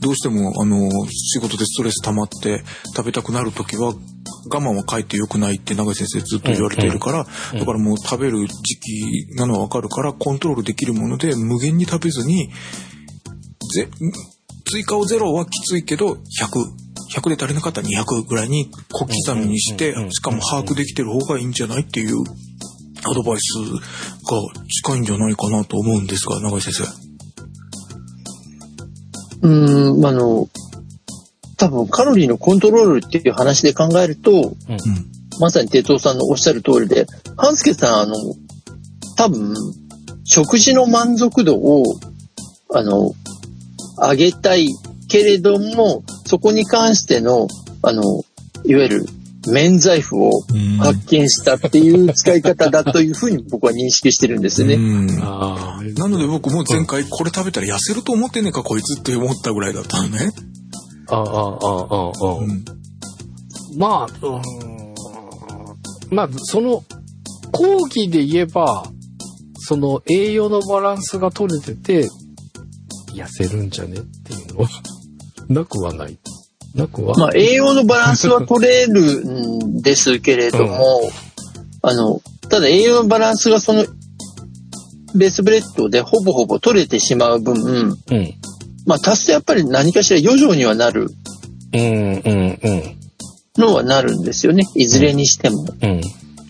[0.00, 2.62] どうしても、あの、仕事でストレス溜まって
[2.96, 3.92] 食べたくなる時は、
[4.46, 12.50] 我慢はかえって良くないって長井先生ずっと言われているから、だからもう食べる時期なのはわかるから、コントロールできるもので無限に食べずに、
[13.74, 13.88] ぜ、
[14.70, 16.18] 追加をゼロはきついけど、100、
[17.14, 22.16] 100で足りなかったら200ぐらいに小刻みにして、しかも把握できてる方がいいんじゃないっていう
[23.04, 23.80] アドバイスが
[24.68, 27.10] 近いんじゃないかなと思うんですが、長井先生。
[29.42, 30.48] うん、あの、
[31.60, 34.54] 多分カロリーのコントロールっていう話で考えると、うん、
[35.38, 38.14] まさに哲夫さんのおっしゃる通りで、半助さん、あの、
[39.18, 39.54] 多分、
[40.24, 41.84] 食事の満足度を、
[42.72, 43.12] あの、
[43.98, 44.68] 上げたい
[45.08, 47.46] けれども、そこに関しての、
[47.82, 48.02] あの、
[48.64, 49.06] いわゆる
[49.46, 50.30] 免罪符を
[50.80, 54.76] 発見したっていう使い方だというふうに僕は認識してるんですね。
[54.76, 60.30] なので僕も前回これ食べたら痩せると思ってんねんかこいつって思ったぐらいだったのね。
[61.10, 62.64] ああ、ああ、ああ、うん、
[63.76, 66.82] まあ、うん、まあ、その、
[67.52, 68.84] 講義で言えば、
[69.58, 72.08] その栄養のバランスが取れてて、
[73.14, 74.68] 痩せるんじゃねっていうのは、
[75.48, 76.18] なくはない。
[76.74, 77.14] なくは。
[77.16, 83.84] まあ、栄養のバランスは取れるんですけれども、うん、あの、ただ栄養のバランスがその、
[85.14, 88.34] ベースブレッドでほぼほぼ取れてしまう分、うん、
[88.86, 91.08] まあ、足すとやっぱり何かしら余剰にはなる。
[91.72, 93.00] うんうんうん。
[93.58, 94.64] のはなるんですよね。
[94.74, 95.66] いずれにしても。
[95.82, 96.00] うん、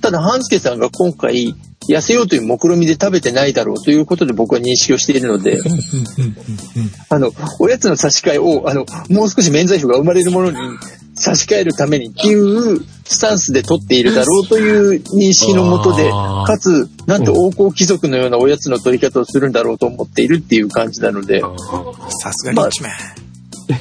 [0.00, 1.54] ただ、半助さんが今回、
[1.88, 5.58] 痩せようという目論見で食べてないだろうということで僕は認識をしているので、
[7.08, 10.58] あの、おやつの差し替えを、あの、もう少し免罪符が生まれるものに
[11.20, 21.42] 差し替えるためにっていうスタンスで取っているだろうという認識のもとで、かつ、なんと王侯貴族のようなおやつの取り方をするんだろうと思っているっていう感じなので。
[22.22, 22.96] さすがに一面、ま
[23.76, 23.80] あ、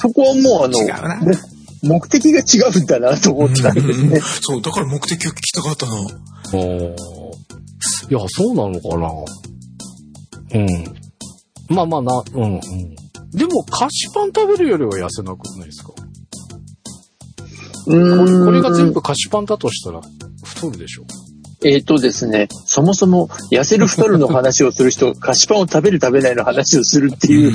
[0.00, 0.78] そこはもうあの、
[1.82, 4.20] 目的が違うんだなと思ったんですね。
[4.42, 5.92] そう、だから目的を聞きたかったな。
[8.10, 9.12] いや、そうなのかな。
[10.54, 10.66] うん。
[11.68, 12.60] まあまあな、うん、うん。
[13.30, 15.92] でも、菓子パン食べるよりは痩せなくないですか？
[17.88, 20.00] うんこれが全部菓子パンだとしたら
[20.44, 21.04] 太るでしょ
[21.64, 27.52] えっ、ー、とですね、そもそも痩せる太るの話をする人、菓子パンを食べる食べないの話をするっていう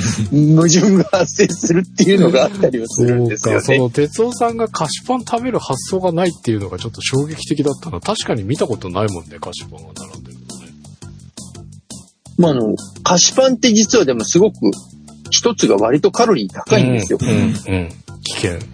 [0.54, 3.60] 矛盾が発生するっていうのがあったりはするんですよね。
[3.62, 8.00] その哲夫さんが菓子パン食べる発想がないっていうのがちょっと衝撃的だったな。
[8.00, 10.72] 確かに見たことないもんね、菓子パンが並んでるのね。
[12.36, 14.58] まあ、あの、菓子パンって実はでもすごく
[15.30, 17.18] 一つが割とカロリー高いんですよ。
[17.22, 17.88] うん、うん、うん。
[18.22, 18.73] 危険。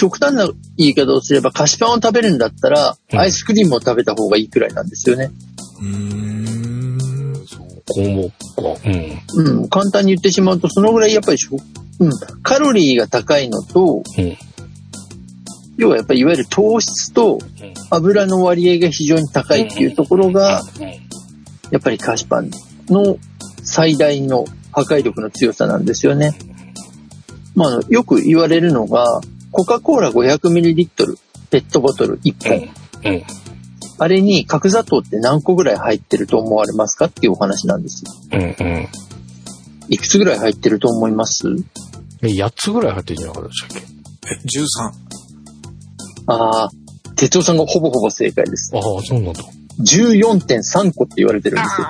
[0.00, 5.30] 極端な言い方をすれば、菓子パンを食べるんだったら、アイスクリームを食べた方がいいくらいなんですよね。
[5.78, 6.98] うん。
[7.46, 8.88] そう、こうか。
[9.36, 9.60] うん。
[9.60, 9.68] うん。
[9.68, 11.38] 簡単に言ってしまうと、そのぐらいやっぱり
[11.98, 12.10] うん、
[12.42, 14.36] カロリーが高いのと、うん、
[15.76, 17.38] 要はやっぱりいわゆる糖質と
[17.90, 20.62] 油の割合が非常に高いっていうところが、
[21.70, 22.50] やっぱり菓子パン
[22.88, 23.18] の
[23.62, 26.32] 最大の破壊力の強さなんですよね。
[27.54, 29.20] まあ、よく言われるのが、
[29.52, 31.18] コカ・コーラ 500ml
[31.50, 33.12] ペットボトル1本。
[33.12, 33.22] うん。
[33.98, 38.12] あれに角砂糖って何個ぐらい入ってると思われますかっていうお話なんですよ。
[38.32, 38.88] うんうん。
[39.88, 41.48] いくつぐらい入ってると思います？
[42.22, 43.86] え、8つぐらい入ってるんじゃなかったでしたっけ？
[44.32, 46.32] え、13。
[46.32, 46.70] ああ、っ
[47.16, 48.72] 哲夫さんがほぼほぼ正解です。
[48.74, 49.42] ああ、そうなんだ。
[49.80, 51.88] 14.3個って言われてるんですよ。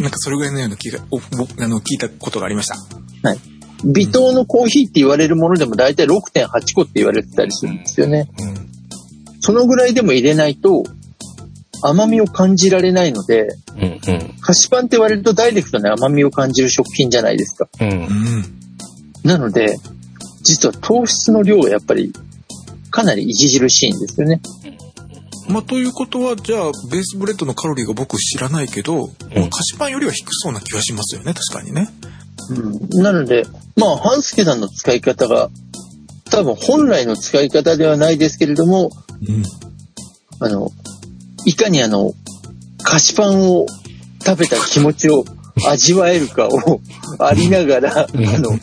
[0.00, 2.76] なんかそれぐらいのような気が、お僕あの、聞いたことがありました。
[3.84, 8.28] 微糖のコーヒーって言われるものでも大体6.8個って言われてたりするんですよね。
[8.38, 9.40] うん。
[9.40, 10.84] そのぐらいでも入れないと
[11.82, 14.00] 甘みを感じられないので、うん、うん。
[14.40, 17.68] 菓子パンって割とダイレクトに甘みを感じる食品じゃないですか。
[17.80, 17.92] うんう。
[17.94, 18.44] ん。
[19.24, 19.78] なので、
[20.42, 22.12] 実は糖質の量はやっぱり
[22.90, 24.40] かなり著しいんですよね。
[25.48, 31.88] まあ、ということは、じゃあ、ベースブレッドのカロリーが僕知らないけど、まあ菓子パンよりは低そうな気がしますよね、確かにね。
[32.50, 35.50] うん、なので、まあ、半助さんの使い方が、
[36.30, 38.90] 多分本来の使い方ではないですけれども、
[39.26, 39.42] うん。
[40.40, 40.70] あの、
[41.44, 42.12] いかにあの、
[42.82, 43.66] 菓子パンを
[44.24, 45.24] 食べた気持ちを
[45.68, 46.80] 味わえるかを
[47.18, 48.58] ありながら、あの、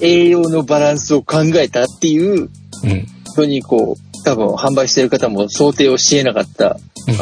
[0.00, 2.48] 栄養のバランスを考えたっていう、うん。
[2.48, 6.78] 本当にこう、多分販売してる方も想定をし得なかった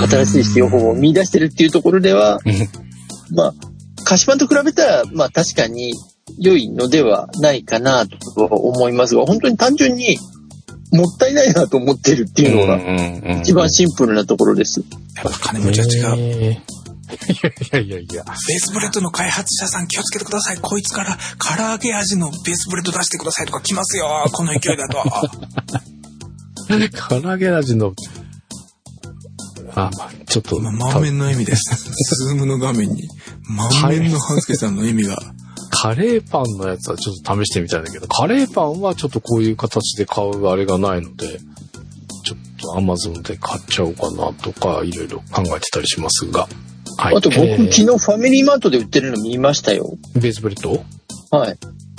[0.06, 3.36] 新しい使用法を見出してるっていうところでは、うん。
[3.36, 3.54] まあ、
[4.12, 5.94] 菓子パンと比べたら、まあ確かに
[6.38, 10.18] 良いのではないかなと思いますが、本当に単純に
[10.92, 14.80] もったいないなと思ってるっていうのがが一番シンプルなところです。
[15.16, 16.20] やっぱ金持ちは違う。
[16.20, 18.24] えーいやいやいやいや。
[18.24, 20.58] ベースブレッドの開発者さん気をつけてください。
[20.62, 24.24] こいつから唐揚げ味のベースブレッド出してくださいとか来ますよ。
[24.32, 25.02] この勢いだと。
[27.10, 27.92] 唐揚げ味の、
[29.74, 31.62] あ、まあ、ちょっと、今、満面の笑みです。
[32.16, 33.10] ズームの画面に、
[33.48, 35.16] 満面の半助さんの笑みが。
[35.70, 41.38] カレーパンのやつはちょっと試してみたいんだけど、カレーパンはちょっとこういう形で買うあれがないので、
[42.24, 46.46] ちょっとアマゾンで買っちゃおうかなとか、いろいろ考えてたりしますが。
[46.98, 47.16] はい。
[47.16, 49.96] あと僕、えー昨日ファミリーマートで売ってるの見ましたよ。
[50.14, 50.84] ベースブレッド？
[51.36, 51.58] はい。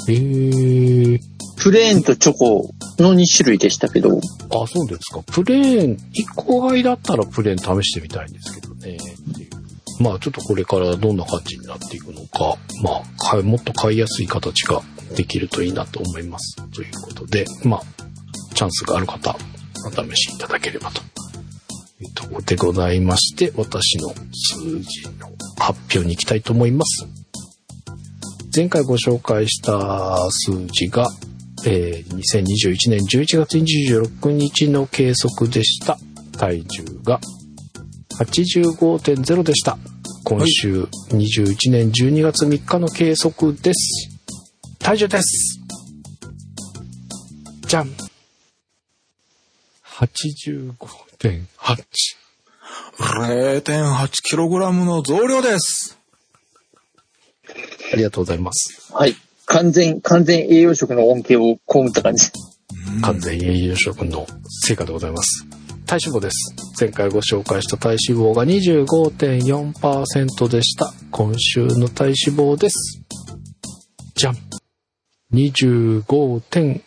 [0.10, 1.20] えー、
[1.58, 4.20] プレーンとチョコの2種類でしたけど、
[4.52, 5.24] あ、そうですか。
[5.24, 5.98] プレーン、1
[6.36, 8.98] 個買いだったらプレーン試してみたいんですけどね。
[8.98, 9.50] っていう
[10.04, 14.82] まあちょっとこれからどんな感じになっていくのか、まあ買いもっと買いやすい形が
[15.16, 16.58] できるといいなと思います。
[16.72, 17.82] ということで、まあ、
[18.54, 19.36] チャンスがある方、
[19.88, 21.02] お試しいただければと
[22.02, 27.08] いうところでございまして、私の数字の発表に行きたいと思います。
[28.54, 31.08] 前回ご紹介した数字が、
[31.66, 35.98] えー2021年11月26日の計測でした。
[36.38, 37.22] 体重が
[38.20, 39.78] 85.0でした。
[40.26, 44.10] 今週21年12月3日の計測です。
[44.80, 45.60] 体重です。
[47.68, 47.90] じゃん。
[49.86, 50.74] 85.8。
[53.00, 56.00] 0.8kg の増量です。
[57.92, 58.94] ありがとうございます。
[58.94, 59.16] はい。
[59.46, 62.32] 完全、完全栄養食の恩恵を被った感じ。
[63.02, 64.26] 完全栄養食の
[64.66, 65.46] 成果でございます。
[65.94, 66.56] 体脂肪です。
[66.80, 70.92] 前回ご紹介した体脂肪が25.4%でした。
[71.12, 73.00] 今週の体脂肪です。
[74.16, 74.38] じゃん。
[75.34, 76.82] 25.1%。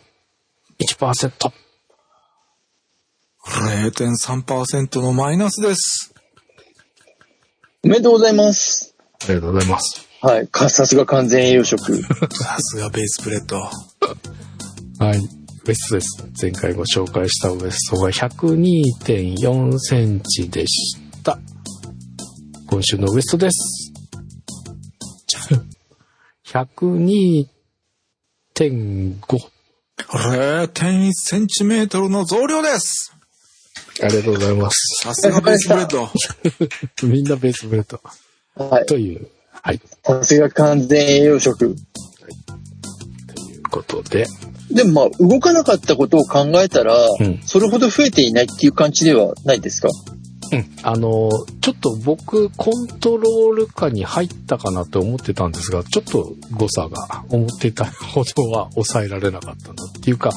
[3.45, 6.13] 0.3%のマイナスです。
[7.83, 8.93] おめでとうございます。
[9.23, 10.05] ありがとうございます。
[10.21, 10.49] はい。
[10.49, 11.95] かさすが完全栄養食。
[12.35, 13.71] さすがベースブレッド。
[14.99, 15.46] はい。
[15.67, 16.25] ウエストです。
[16.41, 21.37] 前回ご紹介したウエストが102.4センチでした。
[22.69, 23.91] 今週のウエストです。
[26.47, 27.47] 102.5。
[29.97, 33.13] 0.1センチメートルの増量です。
[34.01, 35.03] ありがとうございます。
[35.03, 36.09] さすがベースブレッド。
[37.05, 37.99] みんなベースブレッド。
[38.55, 38.85] はい。
[38.85, 39.81] という、はい。
[40.05, 41.57] さすが完全栄養食。
[41.57, 41.75] とい
[43.57, 44.27] うことで、
[44.71, 49.89] でもまあ、動かなかったことを考えたら、うんそれほど増えていないっていう感じではないですか？
[50.51, 50.65] うん。
[50.83, 51.29] あの、
[51.61, 60.31] ちょっと僕、コントロール下に入ったかなと思ってたんですが、ちょっと誤差が思ってたほどは抑えられなかったなっていうか、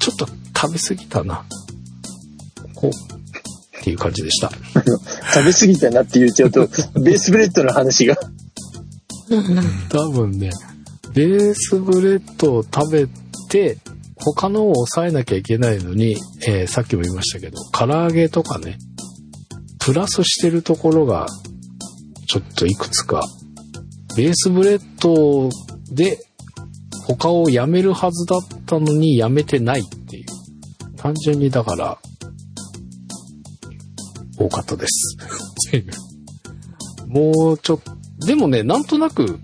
[0.00, 1.44] ちょっと食べ過ぎたな。
[2.74, 4.50] こう、っていう感じでした。
[5.34, 6.66] 食べ過ぎたなって言っちゃうと、
[7.00, 8.16] ベースブレッドの話が。
[9.90, 10.50] 多分ね、
[11.14, 13.06] ベースブレッドを食べ
[13.48, 13.78] て、
[14.16, 18.78] 他のを抑えなきゃいけないのに、えーさっきも言いましたけど、唐揚げとかね、
[19.78, 21.26] プラスしてるところが、
[22.26, 23.22] ちょっといくつか、
[24.16, 25.48] ベースブレッド
[25.94, 26.18] で
[27.06, 30.26] 他をやめるはずだったのにやめてないっていう。
[30.96, 31.98] 単純にだから、
[34.36, 35.16] 多かったです。
[37.06, 39.38] もうちょっと、でもね、なんとなく、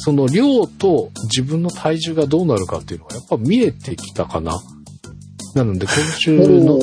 [0.00, 4.60] その量と自分の体重がどうなるかっていうのがやっぱ見えてきたかな。
[5.54, 6.78] なので今週の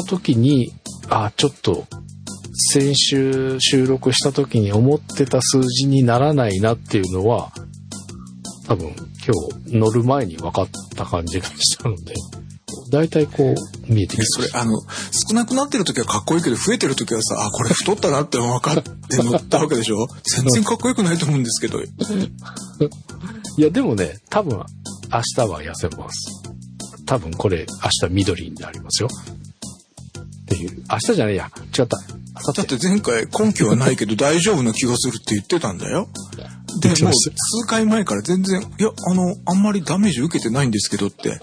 [0.00, 0.72] った時に、
[1.08, 1.84] あ、ちょっと、
[2.72, 7.52] 先週収録した時に思ってた数字にならないなっていうのは、
[8.66, 9.34] 多分今
[9.66, 12.14] 日乗る前に分かった感じがしたので、
[12.90, 13.54] 大体こ
[13.88, 14.80] う見えてきそれ、あの、
[15.28, 20.06] 少なくなってる時はかっこいいけど、増えてる時はさ、あ、これ太ったなって分かって乗ったわけでしょ？
[20.36, 21.80] 全然かっこよくないと思うんですけど。
[23.56, 24.64] いや、でもね、多分、明
[25.36, 26.42] 日は痩せます。
[27.06, 27.66] 多分これ、
[28.02, 29.08] 明日緑になりますよ。
[29.08, 30.82] っていう。
[30.90, 31.50] 明日じゃねえや。
[31.78, 31.96] 違った。
[32.52, 36.08] だって前回根拠はないけど 大丈夫な気がするって言ってたんだよ。
[36.80, 41.40] で、もう数回前から全然、いや、あの、あんまりダメージ受けてないんですけどって。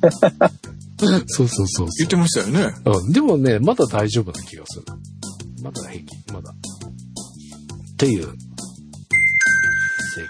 [1.26, 2.74] そうそうそう言ってましたよね。
[2.84, 3.12] うん。
[3.12, 4.84] でもね、まだ大丈夫な気がする。
[5.62, 6.50] まだ平気、まだ。
[6.50, 6.54] っ
[7.96, 8.28] ていう、成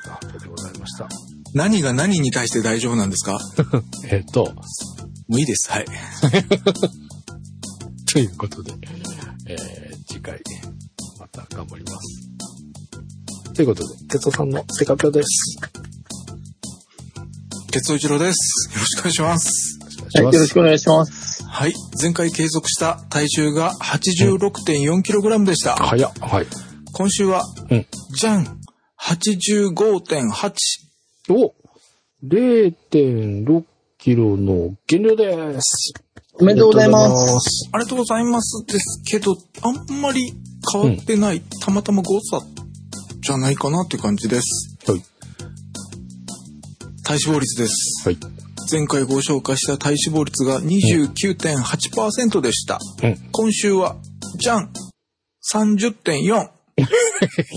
[0.04, 1.08] 果発表でございました。
[1.54, 3.38] 何が何に対して大丈夫なんですか？
[4.10, 4.44] えっと。
[5.28, 5.70] もういいです。
[5.70, 5.84] はい。
[8.12, 8.72] ということで、
[9.48, 10.40] えー、次回、
[11.18, 13.52] また頑張ります。
[13.54, 15.56] ということで、哲夫さんのセカピョです。
[17.72, 18.70] 哲夫一郎です。
[18.74, 19.78] よろしくお願いします。
[20.14, 21.42] はい、よろしくお願いします。
[21.42, 21.72] はい。
[22.00, 25.74] 前回計測した体重が 86.4kg でした。
[25.76, 26.12] 早っ。
[26.20, 26.46] はい。
[26.92, 28.60] 今週は、うん、じゃん
[29.00, 30.52] !85.8。
[31.30, 31.54] お
[32.22, 33.64] !0.6
[33.96, 35.94] キロの減量です。
[36.34, 37.70] おめでとうございます。
[37.72, 40.30] ありがとうございますですけど、あんまり
[40.70, 42.40] 変わってない、うん、たまたま誤差
[43.22, 44.76] じゃないかなって感じです。
[44.90, 45.02] はい。
[47.04, 48.08] 体脂肪率です。
[48.08, 48.18] はい。
[48.70, 52.78] 前回ご紹介した体脂肪率が29.8%でした。
[53.02, 53.96] うん、今週は、
[54.38, 54.72] じゃん
[55.52, 56.48] !30.4!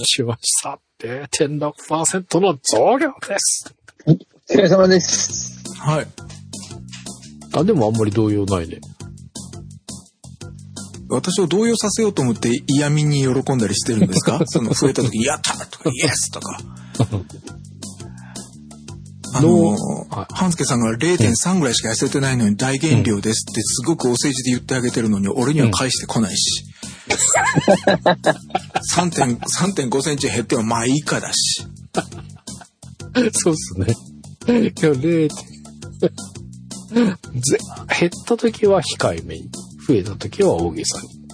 [0.05, 0.79] しました。
[1.01, 3.73] 0.6%の増量です。
[4.05, 5.63] お疲れ様です。
[5.77, 6.07] はい。
[7.53, 8.79] あ、でもあんまり動揺ないね。
[11.07, 14.41] 私を動揺させようと思って嫌味に喜んだりしてるんですか？
[14.47, 16.59] その増えた時に、やったとか、イエスとか。
[19.37, 26.63] あのー、半助さんが0.3ぐらいしか痩せてないのに大減量ですってすごくお世辞で言ってあげてるのに、俺には返してこないし。
[28.95, 31.67] 3.5センチ減ってもまあいいかだし。
[33.33, 33.93] そうっすね。
[34.47, 35.29] 今日 0.
[36.93, 37.13] 減
[38.07, 39.49] った時は控えめに。
[39.87, 41.25] 増えた時は大げさに。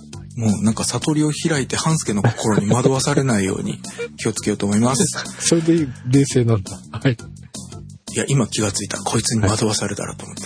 [0.42, 3.80] もうなんか悟りを開いて半助の心に惑わされないように
[4.18, 5.06] 気をつけようと思います。
[5.40, 6.80] それで冷静なんだ。
[6.92, 7.18] はい。
[8.14, 9.00] いや、今気がついた。
[9.00, 10.44] こいつに惑わされたらと思って。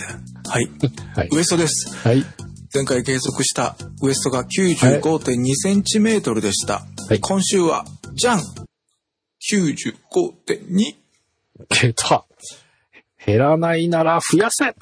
[0.48, 0.70] はい。
[1.14, 1.94] はい、ウエストです。
[1.96, 2.24] はい。
[2.72, 6.86] 前回計測したウエストが95.2センチメートルでした。
[7.08, 7.20] はい。
[7.20, 10.94] 今週は、じゃん !95.2!
[11.68, 12.24] 出た。
[13.24, 14.74] 減らないなら増やせ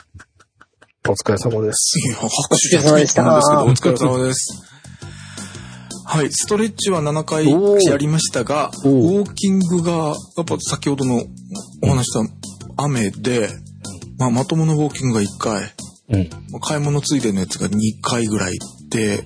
[1.09, 1.99] お疲れ様です。
[2.09, 3.30] いや、拍手じゃないですけど、お
[3.74, 4.62] 疲れ様です。
[6.07, 7.47] はい、ストレッチは7回
[7.91, 11.24] やりましたが、ウォーキングが、やっぱ先ほどの
[11.82, 12.20] お話した
[12.77, 13.49] 雨で、
[14.18, 15.72] まあ、まともなウォーキングが1回、
[16.11, 17.72] うん、買い物ついでのやつが2
[18.03, 18.59] 回ぐらい
[18.91, 19.25] で、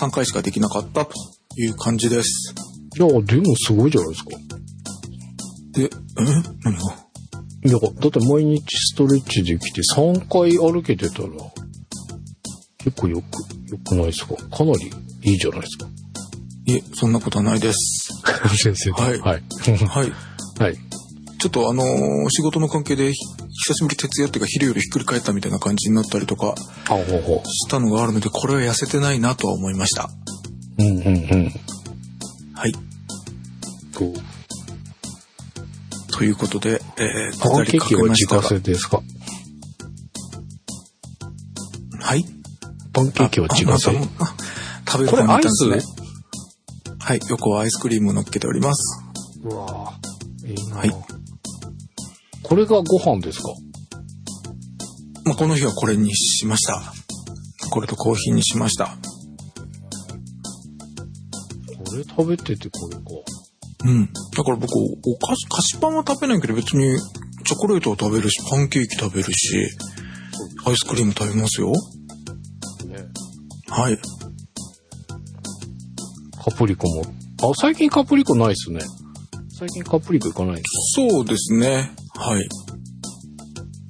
[0.00, 1.12] 3回しかできなかったと
[1.56, 2.54] いう感じです。
[2.98, 4.30] いや、でもすごいじゃないですか。
[5.72, 5.90] で、え？
[6.64, 6.80] 何が？
[7.64, 11.28] いや、だって毎日ストレッチできて3回歩けてたら、
[12.78, 14.34] 結構よく、よくないですか？
[14.36, 14.90] かなり
[15.22, 15.86] いいじゃないですか。
[16.68, 18.08] いえ、そんなことはないです。
[18.56, 18.90] 先生。
[18.92, 19.18] はい。
[19.20, 19.42] はい。
[19.88, 20.12] はい。
[20.58, 20.76] はい。
[21.46, 26.56] ちょっとあのー、仕事の関係で、久しぶり徹夜っていうか昼よりひっくり返ったみたいな感じになったりとか、
[27.44, 30.10] したのがあるので、これは痩せてないなとは思いました。
[30.78, 31.52] うんうんうん。
[32.52, 32.72] はい。
[36.10, 39.00] ということで、えー、パンケーキは自家製ですか？
[42.00, 42.24] はい
[42.92, 43.92] パンケーキは自家製
[44.84, 45.78] 食べるこれアイスね。
[46.98, 49.00] はい、横はアイスクリームを乗っけております。
[49.44, 49.92] うわ
[50.44, 50.90] いいなはい。
[52.48, 53.48] これがご飯ですか？
[55.24, 56.80] まあ、この日はこれにしました。
[57.70, 58.96] これとコーヒーにしました。
[61.84, 63.02] これ食べててこれか。
[63.84, 64.06] うん。
[64.06, 66.96] だから僕、お菓子、菓子パンは食べないけど別に
[67.44, 69.68] チョコレートは食べるし、パンケーキ食べるし、
[70.64, 71.72] アイスクリーム食べますよ。
[71.72, 73.08] ね。
[73.68, 73.98] はい。
[76.44, 77.02] カプリコも。
[77.42, 78.82] あ、最近カプリコないっすね。
[79.58, 80.62] 最近カプリコ行かない
[80.94, 81.90] そうですね。
[82.16, 82.48] はい。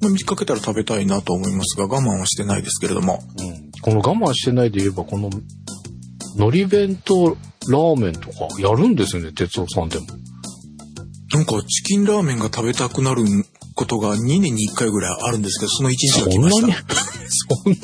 [0.01, 3.19] まあ、見かけたら食べたいなと思いますが、我慢はしてないですけれども。
[3.39, 3.71] うん。
[3.81, 5.29] この我慢してないで言えば、この、
[6.35, 10.05] 海苔弁当ラーメンとかやるんですよね、哲夫さんでも。
[11.33, 13.23] なんかチキンラーメンが食べたくなる
[13.75, 16.67] ことが2年に1回ぐらいあるんですけど、その1日が来ました。
[16.67, 17.75] そんなに？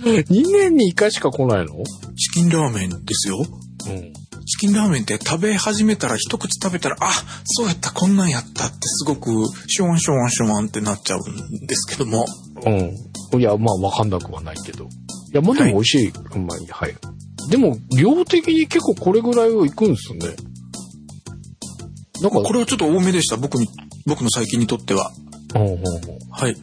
[0.00, 1.74] そんなに？2年に1回しか来ないの？
[2.16, 3.44] チキンラーメンですよ。
[3.86, 4.12] うん。
[4.52, 7.10] チキンラーメンって食べ始めたら一口食べたら、あ、
[7.44, 9.30] そうやった、こんなんやったってすごく
[9.66, 12.26] シュワンシュワンシュワンってなっちゃうんですけども。
[12.66, 13.40] うん。
[13.40, 14.84] いや、まあ、わかんなくはないけど。
[14.84, 14.88] い
[15.32, 16.12] や、まあでも美味しい。
[16.38, 16.94] まあいい、はい。
[17.48, 20.18] でも、量的に結構これぐらいはいくんですね。
[22.20, 23.38] なんか、これはちょっと多めでした。
[23.38, 23.68] 僕に、
[24.04, 25.12] 僕の最近にとっては。
[25.54, 26.56] ほうほうほうはい。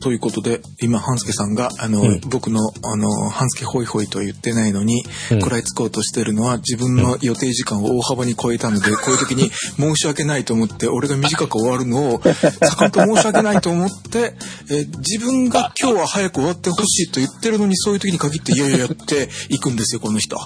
[0.00, 14.34] ということで、今、半助さんが、あの、うん僕の、あの、半助ホイホイとは言ってないのに、うん食らいつこうとしてるのは、自分の予定時間を大幅に超えたので、 こういう時に申し訳ないと思って、俺が短く終わるのを、坂本申し訳ないと思って、
[14.70, 20.36] えー自分が今日は早く終わってほしいと言ってるのに、そういう時に限って、いやいややっていくんですよ、この人。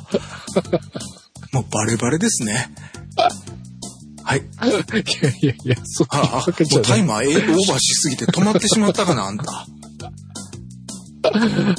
[1.52, 2.70] もうバレバレですね。
[4.24, 4.38] はい。
[4.38, 7.02] いやいやいや、そういうああ、わけじゃない。
[7.02, 9.66] もうタイマーえオーバーしすぎて止まってしまったかな、あんた。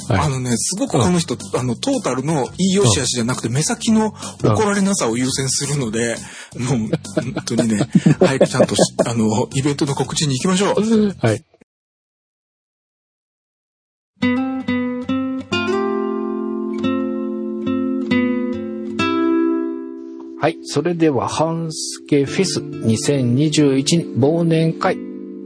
[0.08, 6.16] あのね、すごくこの人、あの、トータルのいいよしあしじゃなくて、目先の怒られなさを優先するので、
[6.58, 7.88] もう、本当にね、
[8.18, 11.16] 早くちゃんとし、あの、イベントの告知に行きましょう。
[11.20, 11.44] はい。
[20.38, 20.58] はい。
[20.64, 24.98] それでは、半助フェス2021忘年会、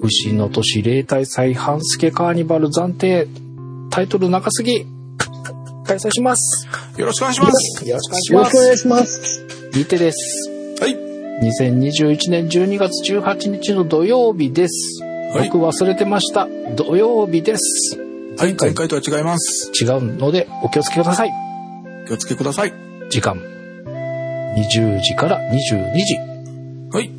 [0.02, 3.28] 牛の年例大祭半助カーニバル暫定、
[3.90, 4.86] タイトル長すぎ、
[5.86, 6.66] 開催します。
[6.96, 7.88] よろしくお願いします。
[7.88, 8.56] よろしくお願いしよろます。
[8.56, 9.46] しくお願いします。
[9.74, 10.50] リテです。
[10.80, 10.96] はい。
[11.42, 15.02] 2021年12月18日の土曜日です。
[15.04, 16.48] はい僕忘れてました。
[16.74, 17.96] 土曜日です。
[18.36, 19.70] はい、前回とは違います。
[19.80, 21.30] 違うのでお気をつけください。
[22.08, 22.72] 気をつけください。
[23.10, 23.49] 時間。
[24.56, 26.16] 20時から22時。
[26.92, 27.10] はい。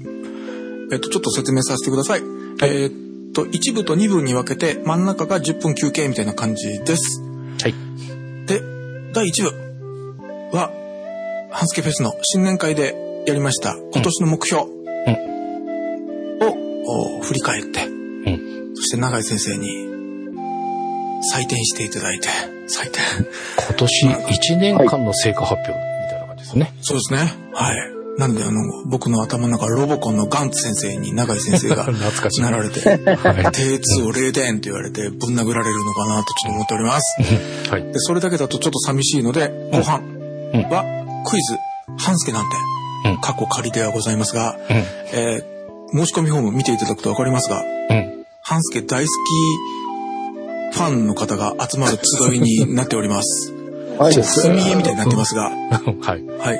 [0.91, 2.21] えっと、ちょっと説明させてください。
[2.63, 7.21] えーっと、1部と2部に分けて、真ん中が10分休憩みたいな感じです。
[7.61, 7.75] はい。
[8.45, 8.61] で、
[9.13, 10.71] 第1部は、
[11.49, 14.67] ハンスケフェスの新年会でやりました、今年の目標を、
[16.87, 19.69] お振り返って、んそして永井先生に
[21.33, 22.27] 採点していただいて、
[22.67, 23.01] 採点。
[23.67, 25.90] 今年1年間の成果発表
[26.59, 26.73] ですね。
[26.81, 27.33] そうですね。
[27.53, 27.77] はい。
[28.17, 32.41] なので、あの、僕の頭の中、ロボコンのガンツ先生に永井先生が 懐かしい。
[32.41, 32.97] なられて、はい。
[33.53, 37.21] 低2を0点と言われてぶん殴られるのかなとちょっと思っております。
[37.71, 37.83] はい。
[37.83, 40.01] で、それだけだとちょっと寂しいので、後半
[40.69, 41.55] はクイズ、
[41.97, 42.55] 半助なんて
[43.03, 44.75] うん、過去仮ではございますが、うん。
[45.13, 45.51] えー
[45.93, 48.25] 申し込みフォーム見ていただくとわかりますが、うん。
[48.41, 49.09] 半助大好
[50.71, 53.53] きファンの方が集まる集いになっております。
[54.01, 54.13] はい。
[54.15, 54.23] 炭
[54.57, 56.23] 家みたいになってますが、 はい。
[56.25, 56.59] はい。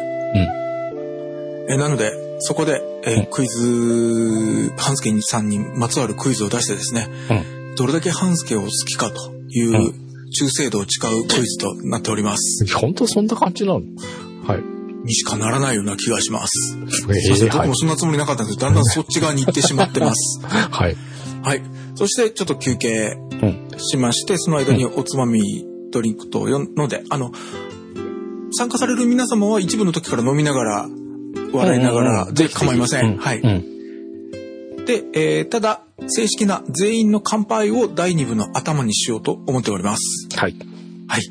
[1.70, 7.34] えーなので、そこで、えーうんクイズ、半助さんにまつわるクイズを出してですね、う
[7.72, 7.76] ん。
[7.76, 9.94] どれだけ半助を好きかというう
[10.34, 12.66] 中精度を誓うクイズとなっております。
[12.76, 13.82] 本当そんな感じなの？
[14.46, 14.64] はい。
[15.06, 16.78] にしかならないような気がします。
[16.78, 17.76] えーはい僕も。
[17.76, 20.40] そんなつもりなかったんですけど、だんだんそっち側に行ってしまってます。
[20.46, 20.98] はい。
[21.44, 21.62] はい。
[21.96, 23.68] そして、ちょっと休憩うん。
[23.80, 27.32] しまして、その間におつまみ、ドリンクと飲んで、あの、
[28.54, 30.90] 参加される皆様は一部の時から飲みながら、
[31.54, 33.18] 笑いながら、で構いません。
[33.18, 33.40] はい。
[33.40, 34.86] うん。
[34.86, 40.28] で、えーただ、正式な全員の乾杯を第2部の頭にしようと思っております。
[40.36, 40.56] はい。
[41.08, 41.22] はい。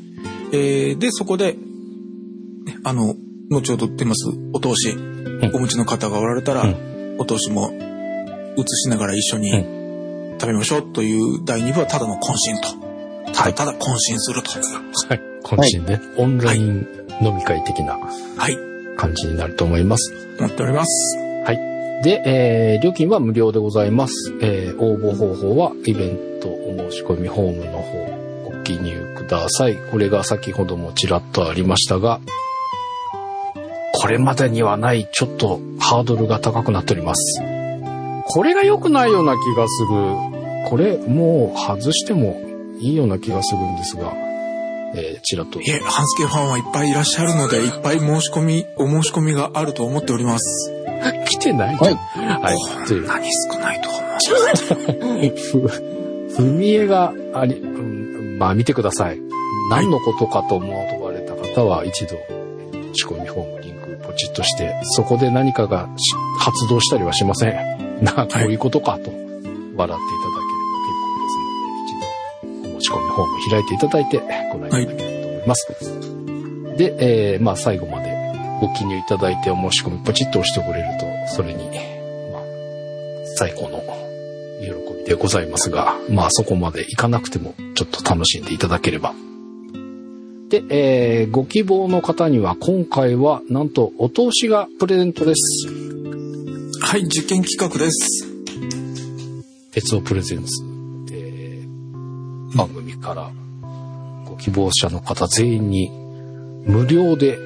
[0.53, 3.15] えーで、そこで、ねあの、
[3.49, 6.75] 後ほど出ます、お通し、んお持ちの方がおられたら、う
[7.19, 7.71] お通しも
[8.57, 12.90] 移しながら一緒にう食べましょうという第2部はただの懇親と。
[13.33, 14.51] ただただ懇親すると。
[15.07, 15.21] はい。
[15.43, 16.87] 今週ね、オンライン
[17.21, 17.97] 飲み会的な
[18.37, 18.57] はい。
[18.97, 20.13] 感じになると思います。
[20.39, 21.17] なっております。
[21.45, 22.03] はい。
[22.03, 24.13] で、えー料金は無料でございます。
[24.41, 29.75] えー応募方法はイベントお申し込みフォームの方ご記入ください。
[29.91, 32.19] これが先ほどもちらっとありましたが、
[33.93, 37.41] これまでにはないちょっとハードルが高くなっております。
[38.27, 39.89] これが良くないような気がする。
[40.69, 42.39] これもう外しても
[42.81, 44.13] いいような気がするんですが、
[44.95, 45.61] えーちらっと。
[45.61, 50.73] いえ、ハンスケファンはいっぱいいらっしゃるので、いっぱい申し込み、お申し込みがあると思っております。
[51.27, 51.95] 来てないじゃん。
[51.95, 52.87] はい。
[52.87, 56.35] というこんなに少ないとは思わなかった。
[56.35, 59.19] ふ、ふみえがあり、うんまあ見てください。
[59.69, 62.15] 何のことかと思われた方は一度、
[62.93, 68.03] 仕込みフォームリンクポチッとして、そこで何かがし発動したりはしません。
[68.03, 69.97] な、こういうことかと、笑っていただ
[72.81, 74.19] ち込みフォーム開いていただいて、
[74.51, 75.67] ご覧いただければと思います。
[76.77, 78.11] で、えーまあ最後まで
[78.61, 81.65] ご記入いただいてお申し込みポチッと押してくれると、それに、
[82.31, 82.43] まあ、
[83.37, 83.81] 最高の
[84.61, 89.13] 喜びでございますが、まあそこまでいかなくてもちょっと楽しんでいただければ。
[90.49, 95.67] で、えー、ご希望の方には今回はなんとお通しがプレゼントです。
[96.81, 98.27] はい、実験企画です。
[99.71, 100.61] 鉄オプレゼンツ、
[103.01, 103.31] から
[104.25, 105.89] ご希望者の方全員に
[106.65, 107.37] 無料で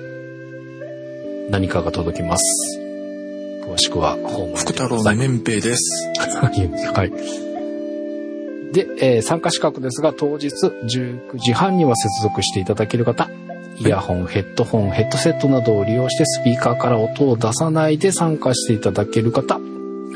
[1.50, 2.80] 何かが届きます。
[3.66, 6.12] 詳しくはホーム福太郎の綿兵です。
[6.94, 7.12] はい。
[8.74, 13.30] で、えー、参加資格ですが、当日19時半には接続していただける方、
[13.80, 19.60] イヤホン、ヘッドホン、ヘッドセットなどを利用してスピーカーから音を出さないで参加していただける方、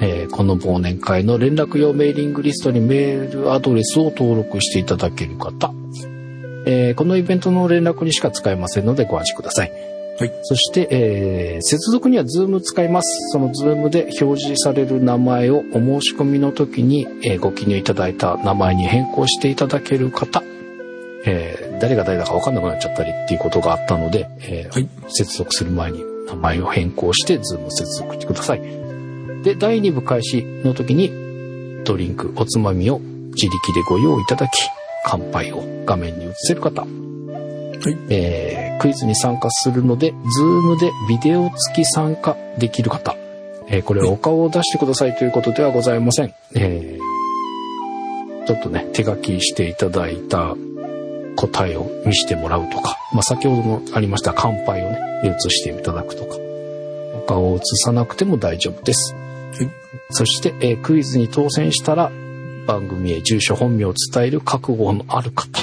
[0.01, 5.73] えー、この忘年会の連絡用メーリングリストにメールアドレスを登録していただける方、
[6.65, 9.71] えー、このイベントの連絡にしか使えませんのでご安心ください。
[10.19, 10.33] はい。
[10.43, 13.31] そして、えー、接続には Zoom 使います。
[13.31, 20.43] その Zoom で表示される名前をお申し込みの時に、えー、ご記入いただいた名前に変更していただける方、
[21.25, 28.88] えー、誰が誰だか分かんなくなっちゃったりっていうことがあったので、えー、はい、接続する前に名前を変更して Zoom 接続してください。
[29.43, 31.11] で、第2部開始の時に
[31.85, 34.51] ドリンク、おつまみを自力でご用意いただき、
[35.05, 36.89] 乾杯を画面に映せる方、はい、
[38.09, 43.15] えー、クイズに参加するので、ズームでビデオ付き参加できる方。
[43.67, 46.33] えー、これはお顔を出してくださいということではございません。
[46.55, 50.55] えー、ちょっとね、手書きしていただいた
[51.35, 54.99] 答えを見せてもらうとか、まあ、先ほどもありました乾杯をね、
[55.39, 56.35] 写していただくとか、
[57.15, 59.15] お顔を写さなくても大丈夫です。
[59.51, 59.69] はい、
[60.11, 62.11] そして、えー、クイズに当選したら、
[62.67, 65.61] 番組へ住所本名を伝える覚悟のある方。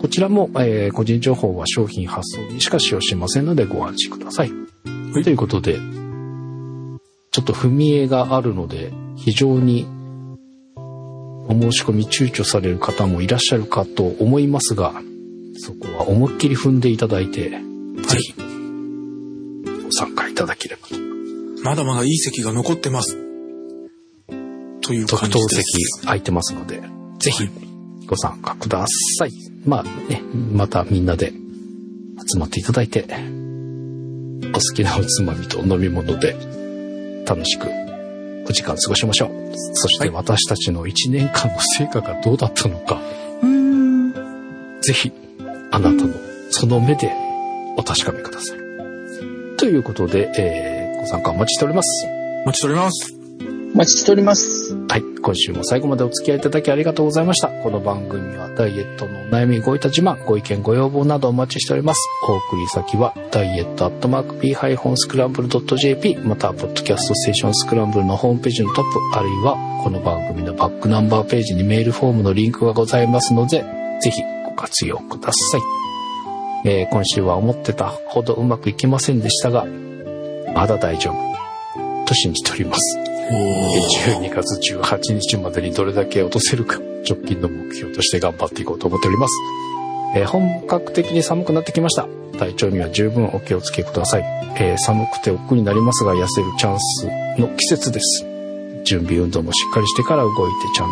[0.00, 4.50] こちらも、えー、個人情報は商品発送にしか使用しませんのでご安心ください。
[5.12, 5.78] はい、ということで、
[7.32, 9.86] ちょっと踏み絵があるので、非常に
[11.48, 14.94] お申し込み躊躇される方もいらっしゃるかと思いますが、
[15.56, 17.62] そこは思いっきり踏んでいただいて、はい、
[18.02, 18.34] ぜひ、
[19.82, 21.05] ご参加いただければと。
[21.66, 23.16] まだまだいい席が残ってます。
[24.82, 25.62] という感じです。
[25.62, 26.80] 席空いてますので、
[27.18, 27.48] ぜひ
[28.06, 28.86] ご参加くだ
[29.18, 29.32] さい。
[29.64, 31.32] まあね、またみんなで
[32.32, 33.04] 集まっていただいて、
[34.50, 36.36] お好きなおつまみと飲み物で
[37.26, 37.66] 楽しく
[38.48, 39.52] お時間過ごしましょう。
[39.72, 43.00] そして私たちの1年間の成果がどうだったのか、は
[44.80, 45.10] い、ぜひ
[45.72, 46.14] あなたの
[46.50, 47.12] その目で
[47.76, 48.58] お確かめください。
[49.56, 50.75] ということで、えー、
[51.06, 52.06] ご参加お待ちしております。
[52.42, 53.14] お待ちしております。
[53.74, 54.74] お待ちしております。
[54.88, 54.96] は。
[54.96, 55.02] い。
[55.22, 57.48] 今週も最後までお付き合いいただきありがとうございました。
[57.48, 58.48] この番組は。
[58.56, 62.00] ダイエットのお悩み、ごいた自慢、ご意見、ご要望などお待ちしております。
[62.28, 73.64] お送り先は、ダイエットアットマーク p-scramble.jp、または、ポッドキャストステーションスクランブルのホームページのトップ、あるいは、この番組のバックナンバーページにメールフォームのリンクがございますので、
[74.02, 75.60] ぜひご活用ください。
[76.68, 77.36] えー、今週は。
[77.36, 79.66] 思ってたほどうまくいきませんでしたが、
[80.56, 82.06] まだ大丈夫。
[82.06, 82.98] と信じております。
[84.08, 89.34] 12月18日までにどれだけ落とせるか、直近の目標として頑張っていこうと思っております。
[90.16, 92.08] えー、本格的に寒くなってきました。
[92.38, 94.22] 体調には十分お気をつけください。
[94.58, 97.06] えー、寒くて億劫になりますが痩せるチャンス
[97.38, 98.24] の季節です。
[98.84, 100.38] 準備運動もしっかりしてから動いて
[100.74, 100.88] ちゃん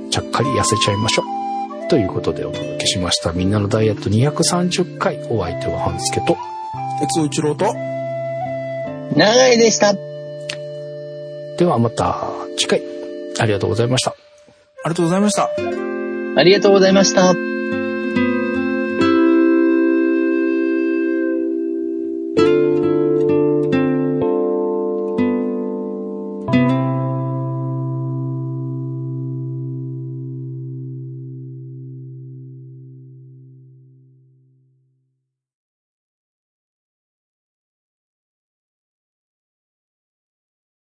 [0.00, 1.88] とちゃっかり痩せちゃいましょう。
[1.88, 3.32] ということでお届けしました。
[3.32, 5.20] みんなのダイエット230回。
[5.28, 6.36] お相手は半助と、
[6.98, 7.66] 鉄一郎と、
[9.16, 9.94] 長井でした。
[11.58, 12.82] ではまた次回。
[13.38, 14.10] ありがとうございました。
[14.10, 14.14] あ
[14.84, 15.50] りがとうございました。
[16.36, 17.49] ありがとうございました。